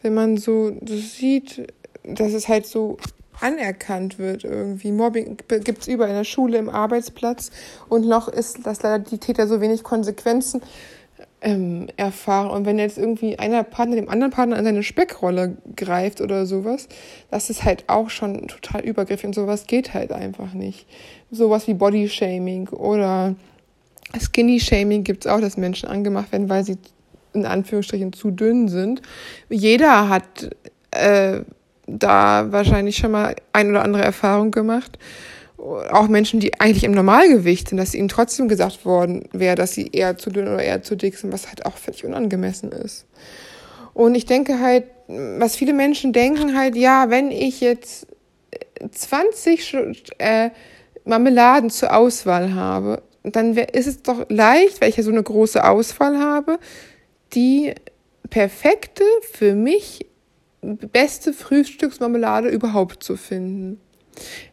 wenn 0.00 0.14
man 0.14 0.36
so 0.36 0.72
sieht, 0.84 1.66
dass 2.04 2.32
es 2.32 2.48
halt 2.48 2.66
so 2.66 2.96
anerkannt 3.40 4.18
wird 4.18 4.44
irgendwie. 4.44 4.92
Mobbing 4.92 5.36
gibt 5.48 5.82
es 5.82 5.88
überall 5.88 6.10
in 6.10 6.16
der 6.16 6.24
Schule, 6.24 6.58
im 6.58 6.68
Arbeitsplatz 6.68 7.50
und 7.88 8.06
noch 8.06 8.28
ist, 8.28 8.64
dass 8.66 8.82
leider 8.82 9.00
die 9.00 9.18
Täter 9.18 9.48
so 9.48 9.60
wenig 9.60 9.82
Konsequenzen 9.82 10.62
ähm, 11.40 11.88
erfahren. 11.96 12.50
Und 12.50 12.66
wenn 12.66 12.78
jetzt 12.78 12.98
irgendwie 12.98 13.38
einer 13.38 13.64
Partner 13.64 13.96
dem 13.96 14.08
anderen 14.08 14.32
Partner 14.32 14.56
an 14.56 14.64
seine 14.64 14.82
Speckrolle 14.82 15.56
greift 15.76 16.20
oder 16.20 16.46
sowas, 16.46 16.88
das 17.30 17.50
ist 17.50 17.64
halt 17.64 17.84
auch 17.88 18.10
schon 18.10 18.46
total 18.48 18.82
übergriffig 18.82 19.26
und 19.26 19.34
sowas 19.34 19.66
geht 19.66 19.92
halt 19.92 20.12
einfach 20.12 20.52
nicht. 20.54 20.86
Sowas 21.30 21.66
wie 21.66 21.74
Bodyshaming 21.74 22.68
oder 22.68 23.34
Skinny-Shaming 24.18 25.04
gibt 25.04 25.24
es 25.24 25.32
auch, 25.32 25.40
dass 25.40 25.56
Menschen 25.56 25.88
angemacht 25.88 26.32
werden, 26.32 26.48
weil 26.48 26.64
sie 26.64 26.76
in 27.32 27.46
Anführungsstrichen 27.46 28.12
zu 28.12 28.30
dünn 28.30 28.68
sind. 28.68 29.00
Jeder 29.48 30.08
hat 30.08 30.50
äh, 30.90 31.40
da 31.86 32.52
wahrscheinlich 32.52 32.96
schon 32.96 33.12
mal 33.12 33.34
ein 33.52 33.70
oder 33.70 33.82
andere 33.82 34.02
Erfahrung 34.02 34.50
gemacht. 34.50 34.98
auch 35.58 36.08
Menschen, 36.08 36.40
die 36.40 36.58
eigentlich 36.60 36.82
im 36.82 36.92
Normalgewicht 36.92 37.68
sind, 37.68 37.78
dass 37.78 37.94
ihnen 37.94 38.08
trotzdem 38.08 38.48
gesagt 38.48 38.84
worden 38.84 39.28
wäre, 39.32 39.54
dass 39.54 39.72
sie 39.72 39.88
eher 39.92 40.18
zu 40.18 40.30
dünn 40.30 40.48
oder 40.48 40.62
eher 40.62 40.82
zu 40.82 40.96
dick 40.96 41.16
sind, 41.16 41.32
was 41.32 41.46
halt 41.46 41.66
auch 41.66 41.76
völlig 41.76 42.04
unangemessen 42.04 42.72
ist. 42.72 43.06
Und 43.94 44.16
ich 44.16 44.26
denke 44.26 44.58
halt, 44.58 44.84
was 45.06 45.54
viele 45.54 45.72
Menschen 45.72 46.12
denken 46.12 46.56
halt, 46.56 46.74
ja, 46.74 47.10
wenn 47.10 47.30
ich 47.30 47.60
jetzt 47.60 48.06
20 48.90 49.76
äh, 50.18 50.50
Marmeladen 51.04 51.70
zur 51.70 51.94
Auswahl 51.94 52.54
habe, 52.54 53.02
dann 53.22 53.56
ist 53.56 53.86
es 53.86 54.02
doch 54.02 54.26
leicht, 54.28 54.80
weil 54.80 54.88
ich 54.88 54.96
ja 54.96 55.02
so 55.02 55.10
eine 55.10 55.22
große 55.22 55.64
Auswahl 55.64 56.18
habe, 56.18 56.58
die 57.34 57.74
perfekte 58.30 59.04
für 59.32 59.54
mich 59.54 60.06
beste 60.62 61.32
Frühstücksmarmelade 61.32 62.48
überhaupt 62.48 63.02
zu 63.02 63.16
finden. 63.16 63.80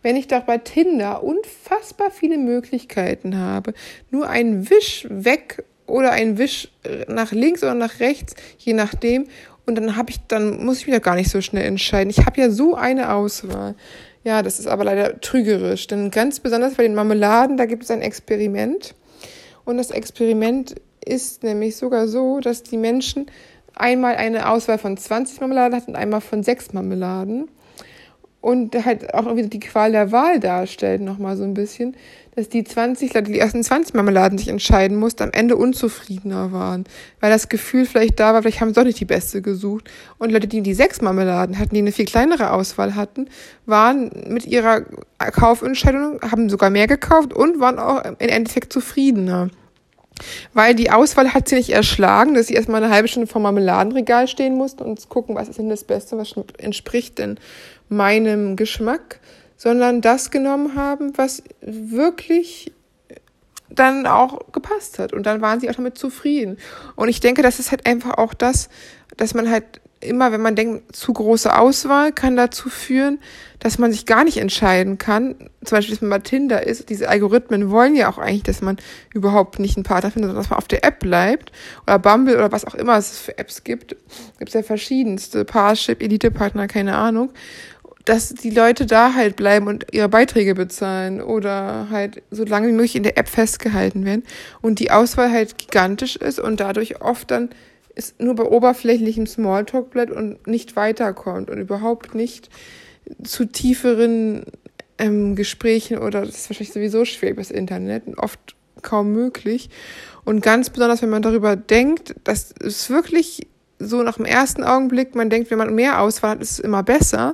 Wenn 0.01 0.15
ich 0.15 0.27
doch 0.27 0.43
bei 0.43 0.57
Tinder 0.57 1.23
unfassbar 1.23 2.11
viele 2.11 2.37
Möglichkeiten 2.37 3.37
habe, 3.37 3.73
nur 4.09 4.29
einen 4.29 4.69
Wisch 4.69 5.05
weg 5.09 5.63
oder 5.85 6.11
einen 6.11 6.37
Wisch 6.37 6.69
nach 7.07 7.31
links 7.31 7.61
oder 7.61 7.75
nach 7.75 7.99
rechts, 7.99 8.35
je 8.57 8.73
nachdem, 8.73 9.27
und 9.65 9.75
dann 9.75 9.95
habe 9.95 10.09
ich, 10.09 10.17
dann 10.27 10.65
muss 10.65 10.79
ich 10.79 10.87
wieder 10.87 10.99
gar 10.99 11.15
nicht 11.15 11.29
so 11.29 11.41
schnell 11.41 11.65
entscheiden. 11.65 12.09
Ich 12.09 12.25
habe 12.25 12.41
ja 12.41 12.49
so 12.49 12.73
eine 12.73 13.13
Auswahl. 13.13 13.75
Ja, 14.23 14.41
das 14.41 14.59
ist 14.59 14.67
aber 14.67 14.83
leider 14.83 15.21
trügerisch, 15.21 15.87
denn 15.87 16.09
ganz 16.09 16.39
besonders 16.39 16.73
bei 16.73 16.83
den 16.83 16.95
Marmeladen, 16.95 17.55
da 17.55 17.65
gibt 17.65 17.83
es 17.83 17.91
ein 17.91 18.01
Experiment. 18.01 18.95
Und 19.65 19.77
das 19.77 19.91
Experiment 19.91 20.75
ist 21.05 21.43
nämlich 21.43 21.75
sogar 21.75 22.07
so, 22.07 22.39
dass 22.39 22.63
die 22.63 22.77
Menschen 22.77 23.27
einmal 23.79 24.15
eine 24.15 24.49
Auswahl 24.49 24.77
von 24.77 24.97
20 24.97 25.39
Marmeladen 25.41 25.75
hatten 25.75 25.91
und 25.91 25.95
einmal 25.95 26.21
von 26.21 26.43
sechs 26.43 26.73
Marmeladen 26.73 27.49
und 28.41 28.85
halt 28.85 29.13
auch 29.13 29.35
wieder 29.35 29.49
die 29.49 29.59
Qual 29.59 29.91
der 29.91 30.11
Wahl 30.11 30.39
darstellt, 30.39 31.01
nochmal 31.01 31.35
so 31.35 31.43
ein 31.43 31.53
bisschen, 31.53 31.95
dass 32.35 32.47
die 32.47 32.63
20 32.63 33.13
Leute, 33.13 33.31
die 33.31 33.39
ersten 33.39 33.63
20 33.63 33.93
Marmeladen 33.95 34.37
sich 34.37 34.47
entscheiden 34.47 34.97
mussten, 34.97 35.23
am 35.23 35.31
Ende 35.31 35.57
unzufriedener 35.57 36.53
waren, 36.53 36.85
weil 37.19 37.31
das 37.31 37.49
Gefühl 37.49 37.85
vielleicht 37.85 38.19
da 38.19 38.33
war, 38.33 38.41
vielleicht 38.41 38.61
haben 38.61 38.69
sie 38.69 38.75
doch 38.75 38.85
nicht 38.85 38.99
die 38.99 39.05
beste 39.05 39.41
gesucht. 39.41 39.89
Und 40.19 40.31
Leute, 40.31 40.47
die 40.47 40.61
die 40.61 40.73
sechs 40.73 41.01
Marmeladen 41.01 41.59
hatten, 41.59 41.75
die 41.75 41.81
eine 41.81 41.91
viel 41.91 42.05
kleinere 42.05 42.51
Auswahl 42.51 42.95
hatten, 42.95 43.27
waren 43.65 44.09
mit 44.29 44.45
ihrer 44.45 44.81
Kaufentscheidung, 45.17 46.21
haben 46.21 46.49
sogar 46.49 46.69
mehr 46.69 46.87
gekauft 46.87 47.33
und 47.33 47.59
waren 47.59 47.77
auch 47.77 48.05
im 48.05 48.15
Endeffekt 48.19 48.71
zufriedener. 48.71 49.49
Weil 50.53 50.75
die 50.75 50.91
Auswahl 50.91 51.33
hat 51.33 51.47
sie 51.47 51.55
nicht 51.55 51.69
erschlagen, 51.69 52.33
dass 52.33 52.47
sie 52.47 52.53
erstmal 52.53 52.83
eine 52.83 52.93
halbe 52.93 53.07
Stunde 53.07 53.27
vor 53.27 53.41
Marmeladenregal 53.41 54.27
stehen 54.27 54.55
mussten 54.55 54.83
und 54.83 55.09
gucken, 55.09 55.35
was 55.35 55.49
ist 55.49 55.59
denn 55.59 55.69
das 55.69 55.83
Beste, 55.83 56.17
was 56.17 56.35
entspricht 56.57 57.17
denn 57.19 57.39
meinem 57.89 58.55
Geschmack, 58.55 59.19
sondern 59.57 60.01
das 60.01 60.31
genommen 60.31 60.75
haben, 60.75 61.17
was 61.17 61.43
wirklich 61.61 62.71
dann 63.69 64.07
auch 64.07 64.51
gepasst 64.51 64.99
hat. 64.99 65.13
Und 65.13 65.25
dann 65.25 65.41
waren 65.41 65.59
sie 65.59 65.69
auch 65.69 65.75
damit 65.75 65.97
zufrieden. 65.97 66.57
Und 66.95 67.09
ich 67.09 67.19
denke, 67.19 67.41
das 67.41 67.59
ist 67.59 67.71
halt 67.71 67.85
einfach 67.85 68.17
auch 68.17 68.33
das, 68.33 68.69
dass 69.17 69.33
man 69.33 69.49
halt 69.49 69.81
immer, 70.01 70.31
wenn 70.31 70.41
man 70.41 70.55
denkt, 70.55 70.95
zu 70.95 71.13
große 71.13 71.55
Auswahl 71.55 72.11
kann 72.11 72.35
dazu 72.35 72.69
führen, 72.69 73.19
dass 73.59 73.77
man 73.77 73.91
sich 73.91 74.05
gar 74.05 74.23
nicht 74.23 74.37
entscheiden 74.37 74.97
kann. 74.97 75.35
Zum 75.63 75.77
Beispiel, 75.77 75.95
dass 75.95 76.01
man 76.01 76.09
bei 76.09 76.19
Tinder 76.19 76.65
ist. 76.65 76.89
Diese 76.89 77.09
Algorithmen 77.09 77.69
wollen 77.69 77.95
ja 77.95 78.09
auch 78.09 78.17
eigentlich, 78.17 78.43
dass 78.43 78.61
man 78.61 78.77
überhaupt 79.13 79.59
nicht 79.59 79.75
einen 79.75 79.83
Partner 79.83 80.11
findet, 80.11 80.29
sondern 80.29 80.43
dass 80.43 80.49
man 80.49 80.57
auf 80.57 80.67
der 80.67 80.85
App 80.85 80.99
bleibt. 80.99 81.51
Oder 81.83 81.99
Bumble 81.99 82.35
oder 82.35 82.51
was 82.51 82.65
auch 82.65 82.75
immer 82.75 82.97
es 82.97 83.19
für 83.19 83.37
Apps 83.37 83.63
gibt. 83.63 83.97
Gibt 84.37 84.49
es 84.49 84.53
ja 84.53 84.63
verschiedenste. 84.63 85.43
Parship, 85.43 86.01
Elite-Partner, 86.01 86.67
keine 86.67 86.95
Ahnung. 86.95 87.31
Dass 88.05 88.29
die 88.29 88.49
Leute 88.49 88.85
da 88.85 89.13
halt 89.13 89.35
bleiben 89.35 89.67
und 89.67 89.87
ihre 89.91 90.07
Beiträge 90.07 90.55
bezahlen 90.55 91.21
oder 91.21 91.87
halt 91.91 92.23
so 92.31 92.45
lange 92.45 92.69
wie 92.69 92.71
möglich 92.71 92.95
in 92.95 93.03
der 93.03 93.17
App 93.17 93.27
festgehalten 93.27 94.05
werden. 94.05 94.23
Und 94.61 94.79
die 94.79 94.91
Auswahl 94.91 95.31
halt 95.31 95.57
gigantisch 95.57 96.15
ist 96.15 96.39
und 96.39 96.61
dadurch 96.61 97.01
oft 97.01 97.29
dann 97.29 97.49
es 97.99 98.15
nur 98.17 98.35
bei 98.35 98.43
oberflächlichem 98.43 99.27
Smalltalk 99.27 99.91
bleibt 99.91 100.11
und 100.11 100.47
nicht 100.47 100.75
weiterkommt 100.75 101.49
und 101.49 101.59
überhaupt 101.59 102.15
nicht 102.15 102.49
zu 103.23 103.45
tieferen 103.45 104.43
ähm, 104.97 105.35
Gesprächen 105.35 105.97
oder 105.97 106.21
das 106.25 106.35
ist 106.35 106.49
wahrscheinlich 106.49 106.73
sowieso 106.73 107.05
schwer 107.05 107.33
das 107.33 107.51
Internet 107.51 108.07
und 108.07 108.17
oft 108.17 108.55
kaum 108.81 109.11
möglich. 109.11 109.69
Und 110.25 110.41
ganz 110.41 110.69
besonders, 110.69 111.01
wenn 111.01 111.09
man 111.09 111.21
darüber 111.21 111.55
denkt, 111.55 112.15
dass 112.23 112.53
es 112.59 112.89
wirklich 112.89 113.47
so 113.79 114.03
nach 114.03 114.17
dem 114.17 114.25
ersten 114.25 114.63
Augenblick, 114.63 115.15
man 115.15 115.29
denkt, 115.29 115.51
wenn 115.51 115.57
man 115.57 115.73
mehr 115.73 116.01
Auswahl 116.01 116.31
hat, 116.31 116.41
ist 116.41 116.51
es 116.51 116.59
immer 116.59 116.83
besser. 116.83 117.33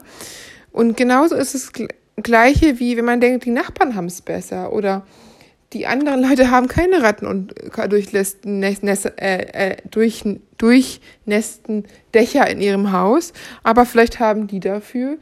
Und 0.71 0.95
genauso 0.95 1.35
ist 1.35 1.55
es 1.55 1.71
gleiche 2.21 2.79
wie 2.79 2.97
wenn 2.97 3.05
man 3.05 3.19
denkt, 3.19 3.45
die 3.45 3.51
Nachbarn 3.51 3.95
haben 3.95 4.05
es 4.05 4.21
besser 4.21 4.71
oder 4.71 5.05
die 5.73 5.87
anderen 5.87 6.21
Leute 6.21 6.51
haben 6.51 6.67
keine 6.67 7.01
Ratten 7.01 7.25
und 7.25 7.53
durchlässten, 7.89 8.63
äh, 8.63 8.71
äh, 9.17 9.77
durch, 9.89 10.23
durchnässten 10.57 11.85
Dächer 12.13 12.49
in 12.49 12.61
ihrem 12.61 12.91
Haus, 12.91 13.33
aber 13.63 13.85
vielleicht 13.85 14.19
haben 14.19 14.47
die 14.47 14.59
dafür 14.59 15.17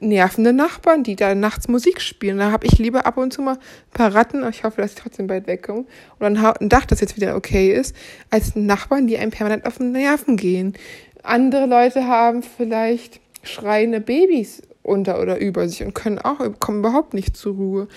nervende 0.00 0.52
Nachbarn, 0.52 1.02
die 1.02 1.16
da 1.16 1.34
nachts 1.34 1.68
Musik 1.68 2.00
spielen. 2.00 2.38
Da 2.38 2.50
habe 2.50 2.66
ich 2.66 2.78
lieber 2.78 3.04
ab 3.04 3.18
und 3.18 3.32
zu 3.32 3.42
mal 3.42 3.56
ein 3.56 3.58
paar 3.92 4.14
Ratten, 4.14 4.48
ich 4.48 4.64
hoffe, 4.64 4.80
dass 4.80 4.92
ich 4.92 4.98
trotzdem 4.98 5.26
bald 5.26 5.46
wegkomme, 5.46 5.84
oder 6.18 6.54
ein 6.58 6.68
Dach, 6.68 6.86
das 6.86 7.00
jetzt 7.00 7.16
wieder 7.16 7.36
okay 7.36 7.72
ist, 7.72 7.94
als 8.30 8.56
Nachbarn, 8.56 9.06
die 9.06 9.18
einem 9.18 9.30
permanent 9.30 9.66
auf 9.66 9.78
den 9.78 9.92
Nerven 9.92 10.36
gehen. 10.36 10.74
Andere 11.22 11.66
Leute 11.66 12.06
haben 12.06 12.42
vielleicht 12.42 13.20
schreiende 13.42 14.00
Babys 14.00 14.62
unter 14.82 15.20
oder 15.20 15.38
über 15.38 15.68
sich 15.68 15.82
und 15.82 15.94
können 15.94 16.18
auch, 16.18 16.38
kommen 16.58 16.80
überhaupt 16.80 17.14
nicht 17.14 17.36
zur 17.36 17.54
Ruhe. 17.54 17.88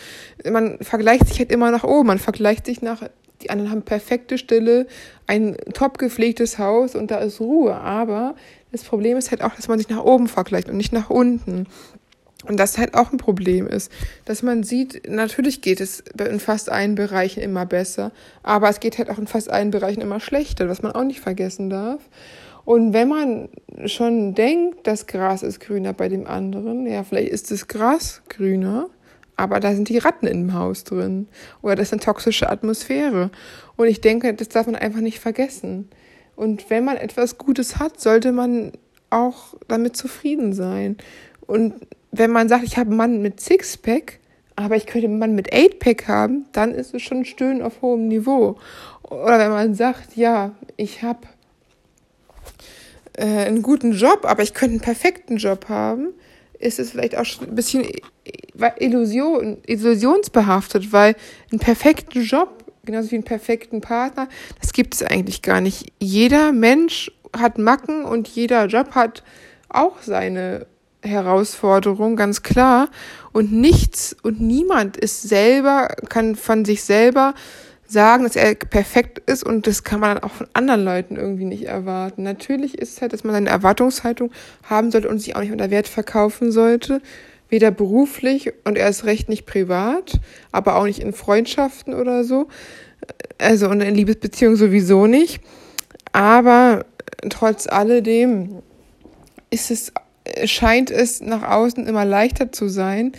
Man 0.50 0.78
vergleicht 0.80 1.28
sich 1.28 1.40
halt 1.40 1.52
immer 1.52 1.72
nach 1.72 1.84
oben, 1.84 2.08
man 2.08 2.20
vergleicht 2.20 2.66
sich 2.66 2.82
nach, 2.82 3.04
die 3.42 3.50
anderen 3.50 3.72
haben 3.72 3.82
perfekte 3.84 4.38
Stille, 4.38 4.88
ein 5.28 5.58
top 5.74 5.98
gepflegtes 5.98 6.60
Haus 6.60 6.96
und 6.96 7.12
da 7.12 7.20
ist 7.20 7.40
Ruhe. 7.40 7.76
Aber 7.76 8.36
das 8.72 8.84
Problem 8.84 9.18
ist 9.18 9.32
halt 9.32 9.42
auch, 9.42 9.56
dass 9.56 9.68
man 9.68 9.80
sich 9.80 9.90
nach 9.90 10.04
oben 10.04 10.28
vergleicht 10.28 10.70
und 10.70 10.78
nicht 10.78 10.94
nach 10.94 11.10
unten. 11.10 11.68
Und 12.46 12.60
das 12.60 12.78
halt 12.78 12.94
auch 12.94 13.12
ein 13.12 13.18
Problem 13.18 13.68
ist, 13.68 13.90
dass 14.26 14.44
man 14.44 14.64
sieht, 14.64 15.10
natürlich 15.10 15.62
geht 15.62 15.80
es 15.80 16.04
in 16.20 16.42
fast 16.42 16.70
allen 16.70 16.96
Bereichen 16.96 17.42
immer 17.42 17.66
besser, 17.66 18.12
aber 18.42 18.70
es 18.70 18.82
geht 18.82 18.98
halt 18.98 19.10
auch 19.10 19.18
in 19.18 19.28
fast 19.28 19.50
allen 19.50 19.72
Bereichen 19.72 20.02
immer 20.02 20.20
schlechter, 20.20 20.68
was 20.68 20.82
man 20.82 20.92
auch 20.92 21.06
nicht 21.06 21.22
vergessen 21.22 21.70
darf. 21.70 22.02
Und 22.66 22.94
wenn 22.94 23.10
man 23.10 23.50
schon 23.86 24.34
denkt, 24.36 24.88
das 24.88 25.08
Gras 25.08 25.44
ist 25.44 25.60
grüner 25.60 25.94
bei 25.94 26.10
dem 26.10 26.28
anderen, 26.28 26.88
ja, 26.88 27.04
vielleicht 27.04 27.32
ist 27.32 27.52
das 27.52 27.68
Gras 27.68 28.22
grüner, 28.30 28.90
aber 29.36 29.60
da 29.60 29.74
sind 29.74 29.90
die 29.90 29.98
Ratten 29.98 30.28
im 30.28 30.54
Haus 30.54 30.84
drin. 30.84 31.28
Oder 31.62 31.76
das 31.76 31.88
ist 31.88 31.94
eine 31.94 32.02
toxische 32.02 32.50
Atmosphäre. 32.50 33.32
Und 33.76 33.88
ich 33.88 34.00
denke, 34.00 34.34
das 34.34 34.50
darf 34.50 34.68
man 34.68 34.76
einfach 34.76 35.02
nicht 35.02 35.20
vergessen. 35.20 35.90
Und 36.36 36.70
wenn 36.70 36.86
man 36.86 36.98
etwas 36.98 37.38
Gutes 37.38 37.80
hat, 37.80 38.00
sollte 38.00 38.32
man 38.32 38.72
auch 39.10 39.56
damit 39.68 39.96
zufrieden 39.98 40.54
sein. 40.54 40.98
Und 41.46 41.74
wenn 42.12 42.32
man 42.32 42.48
sagt, 42.48 42.64
ich 42.64 42.78
habe 42.78 42.90
einen 42.90 42.98
Mann 42.98 43.22
mit 43.22 43.40
Sixpack, 43.40 44.20
aber 44.56 44.76
ich 44.76 44.86
könnte 44.86 45.08
einen 45.08 45.20
Mann 45.20 45.36
mit 45.36 45.52
Eightpack 45.52 46.08
haben, 46.08 46.46
dann 46.52 46.72
ist 46.72 46.94
es 46.94 47.02
schon 47.02 47.26
Stöhnen 47.26 47.62
auf 47.62 47.82
hohem 47.82 48.08
Niveau. 48.08 48.58
Oder 49.04 49.40
wenn 49.40 49.50
man 49.50 49.76
sagt, 49.76 50.16
ja, 50.16 50.52
ich 50.78 51.02
habe 51.02 51.28
äh, 53.18 53.26
einen 53.26 53.62
guten 53.62 53.94
Job, 53.94 54.26
aber 54.26 54.44
ich 54.44 54.54
könnte 54.54 54.74
einen 54.74 54.82
perfekten 54.82 55.38
Job 55.38 55.70
haben, 55.70 56.10
ist 56.60 56.80
es 56.80 56.92
vielleicht 56.92 57.18
auch 57.18 57.26
ein 57.42 57.56
bisschen 57.56 57.86
Illusion, 58.80 59.58
illusionsbehaftet, 59.66 60.92
weil 60.92 61.16
einen 61.52 61.60
perfekten 61.60 62.24
Job, 62.24 62.64
genauso 62.86 63.12
wie 63.12 63.16
einen 63.16 63.24
perfekten 63.24 63.82
Partner, 63.82 64.30
das 64.62 64.74
gibt 64.74 64.96
es 64.96 65.04
eigentlich 65.04 65.42
gar 65.42 65.62
nicht. 65.62 65.92
Jeder 66.00 66.52
Mensch 66.52 67.12
hat 67.36 67.58
Macken 67.58 68.06
und 68.06 68.28
jeder 68.28 68.68
Job 68.68 68.96
hat 68.96 69.24
auch 69.70 70.02
seine 70.02 70.68
Herausforderung, 71.02 72.16
ganz 72.16 72.44
klar. 72.44 72.90
Und 73.32 73.52
nichts 73.52 74.16
und 74.24 74.40
niemand 74.40 74.98
ist 74.98 75.24
selber, 75.24 75.90
kann 76.10 76.36
von 76.36 76.66
sich 76.66 76.84
selber 76.84 77.34
sagen, 77.94 78.24
dass 78.24 78.36
er 78.36 78.56
perfekt 78.56 79.20
ist 79.20 79.44
und 79.44 79.68
das 79.68 79.84
kann 79.84 80.00
man 80.00 80.16
dann 80.16 80.24
auch 80.24 80.32
von 80.32 80.48
anderen 80.54 80.84
Leuten 80.84 81.16
irgendwie 81.16 81.46
nicht 81.46 81.64
erwarten. 81.64 82.24
Natürlich 82.24 82.78
ist 82.78 82.94
es 82.94 83.02
halt, 83.02 83.14
dass 83.14 83.24
man 83.24 83.36
eine 83.36 83.50
Erwartungshaltung 83.50 84.32
haben 84.64 84.92
sollte 84.92 85.08
und 85.08 85.20
sich 85.20 85.36
auch 85.36 85.42
nicht 85.42 85.52
unter 85.52 85.70
Wert 85.70 85.88
verkaufen 85.88 86.52
sollte. 86.52 87.02
Weder 87.48 87.72
beruflich 87.72 88.52
und 88.66 88.78
erst 88.78 89.06
recht 89.06 89.30
nicht 89.30 89.46
privat, 89.46 90.20
aber 90.52 90.76
auch 90.76 90.86
nicht 90.86 91.00
in 91.00 91.14
Freundschaften 91.14 91.94
oder 91.94 92.24
so. 92.24 92.48
Also 93.38 93.70
und 93.70 93.82
in 93.82 93.96
Liebesbeziehungen 93.96 94.58
sowieso 94.58 95.08
nicht. 95.08 95.42
Aber 96.12 96.86
trotz 97.30 97.68
alledem 97.68 98.64
ist 99.50 99.72
es, 99.72 99.94
scheint 100.46 100.90
es 100.90 101.22
nach 101.22 101.44
außen 101.44 101.86
immer 101.86 102.06
leichter 102.06 102.52
zu 102.52 102.70
sein, 102.70 103.12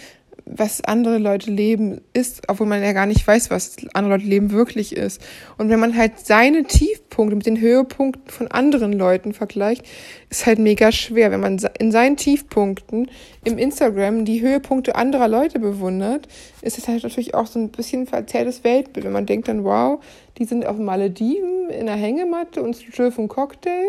was 0.46 0.84
andere 0.84 1.18
Leute 1.18 1.50
leben 1.50 2.02
ist, 2.12 2.42
obwohl 2.48 2.66
man 2.66 2.82
ja 2.82 2.92
gar 2.92 3.06
nicht 3.06 3.26
weiß, 3.26 3.50
was 3.50 3.76
andere 3.94 4.16
Leute 4.16 4.26
leben 4.26 4.50
wirklich 4.50 4.94
ist. 4.94 5.22
Und 5.56 5.70
wenn 5.70 5.80
man 5.80 5.96
halt 5.96 6.18
seine 6.18 6.64
Tiefpunkte 6.64 7.34
mit 7.34 7.46
den 7.46 7.60
Höhepunkten 7.60 8.28
von 8.30 8.48
anderen 8.48 8.92
Leuten 8.92 9.32
vergleicht, 9.32 9.84
ist 10.28 10.44
halt 10.44 10.58
mega 10.58 10.92
schwer. 10.92 11.30
Wenn 11.30 11.40
man 11.40 11.58
in 11.78 11.92
seinen 11.92 12.16
Tiefpunkten 12.16 13.10
im 13.44 13.56
Instagram 13.56 14.24
die 14.24 14.42
Höhepunkte 14.42 14.96
anderer 14.96 15.28
Leute 15.28 15.58
bewundert, 15.58 16.28
ist 16.60 16.76
es 16.76 16.88
halt 16.88 17.04
natürlich 17.04 17.34
auch 17.34 17.46
so 17.46 17.58
ein 17.58 17.70
bisschen 17.70 18.06
verzerrtes 18.06 18.64
Weltbild. 18.64 19.06
Wenn 19.06 19.12
man 19.12 19.26
denkt 19.26 19.48
dann, 19.48 19.64
wow, 19.64 20.02
die 20.36 20.44
sind 20.44 20.66
auf 20.66 20.76
Malediven 20.76 21.70
in 21.70 21.88
einer 21.88 22.00
Hängematte 22.00 22.62
und 22.62 22.76
schlürfen 22.76 23.28
Cocktail. 23.28 23.86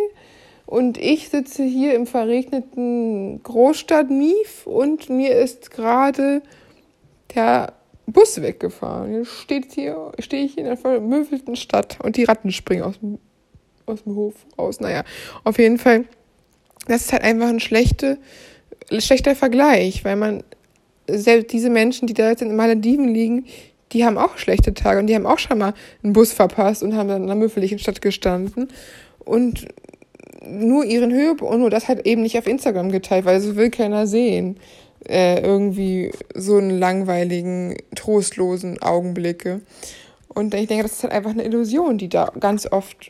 Und 0.65 0.97
ich 0.97 1.29
sitze 1.29 1.63
hier 1.63 1.93
im 1.93 2.07
verregneten 2.07 3.41
Großstadt 3.43 4.09
Mief 4.09 4.65
und 4.65 5.09
mir 5.09 5.35
ist 5.35 5.69
gerade 5.71 6.41
der 7.35 7.73
Bus 8.07 8.41
weggefahren. 8.41 9.13
Jetzt 9.13 9.31
steht 9.41 9.73
hier, 9.73 10.11
stehe 10.19 10.45
ich 10.45 10.57
in 10.57 10.65
einer 10.65 10.77
vermöbelten 10.77 11.55
Stadt 11.55 11.97
und 12.01 12.17
die 12.17 12.23
Ratten 12.23 12.51
springen 12.51 12.83
aus 12.83 12.99
dem, 12.99 13.19
aus 13.85 14.03
dem 14.03 14.15
Hof 14.15 14.33
raus. 14.57 14.79
Naja, 14.79 15.03
auf 15.43 15.59
jeden 15.59 15.77
Fall, 15.77 16.05
das 16.87 17.01
ist 17.01 17.13
halt 17.13 17.23
einfach 17.23 17.47
ein 17.47 17.59
schlechte, 17.59 18.17
schlechter 18.97 19.35
Vergleich, 19.35 20.03
weil 20.03 20.15
man 20.15 20.43
selbst 21.07 21.53
diese 21.53 21.69
Menschen, 21.69 22.07
die 22.07 22.13
da 22.13 22.29
jetzt 22.29 22.41
in 22.41 22.55
Malediven 22.55 23.07
liegen, 23.07 23.45
die 23.91 24.03
haben 24.03 24.17
auch 24.17 24.37
schlechte 24.37 24.73
Tage 24.73 24.99
und 24.99 25.07
die 25.07 25.15
haben 25.15 25.27
auch 25.27 25.39
schon 25.39 25.59
mal 25.59 25.73
einen 26.03 26.13
Bus 26.13 26.33
verpasst 26.33 26.81
und 26.83 26.95
haben 26.95 27.07
dann 27.07 27.23
in 27.23 27.29
einer 27.29 27.39
müffeligen 27.39 27.79
Stadt 27.79 28.01
gestanden 28.01 28.69
und 29.19 29.67
nur 30.49 30.85
ihren 30.85 31.11
Höhepunkt 31.11 31.53
und 31.53 31.59
nur 31.59 31.69
das 31.69 31.87
halt 31.87 32.05
eben 32.05 32.21
nicht 32.21 32.37
auf 32.37 32.47
Instagram 32.47 32.91
geteilt, 32.91 33.25
weil 33.25 33.35
das 33.35 33.55
will 33.55 33.69
keiner 33.69 34.07
sehen 34.07 34.57
äh, 35.07 35.41
irgendwie 35.41 36.11
so 36.33 36.57
einen 36.57 36.77
langweiligen, 36.79 37.75
trostlosen 37.95 38.81
Augenblicke. 38.81 39.61
Und 40.27 40.53
ich 40.53 40.67
denke, 40.67 40.83
das 40.83 40.93
ist 40.93 41.03
halt 41.03 41.13
einfach 41.13 41.31
eine 41.31 41.43
Illusion, 41.43 41.97
die 41.97 42.09
da 42.09 42.31
ganz 42.39 42.69
oft 42.71 43.09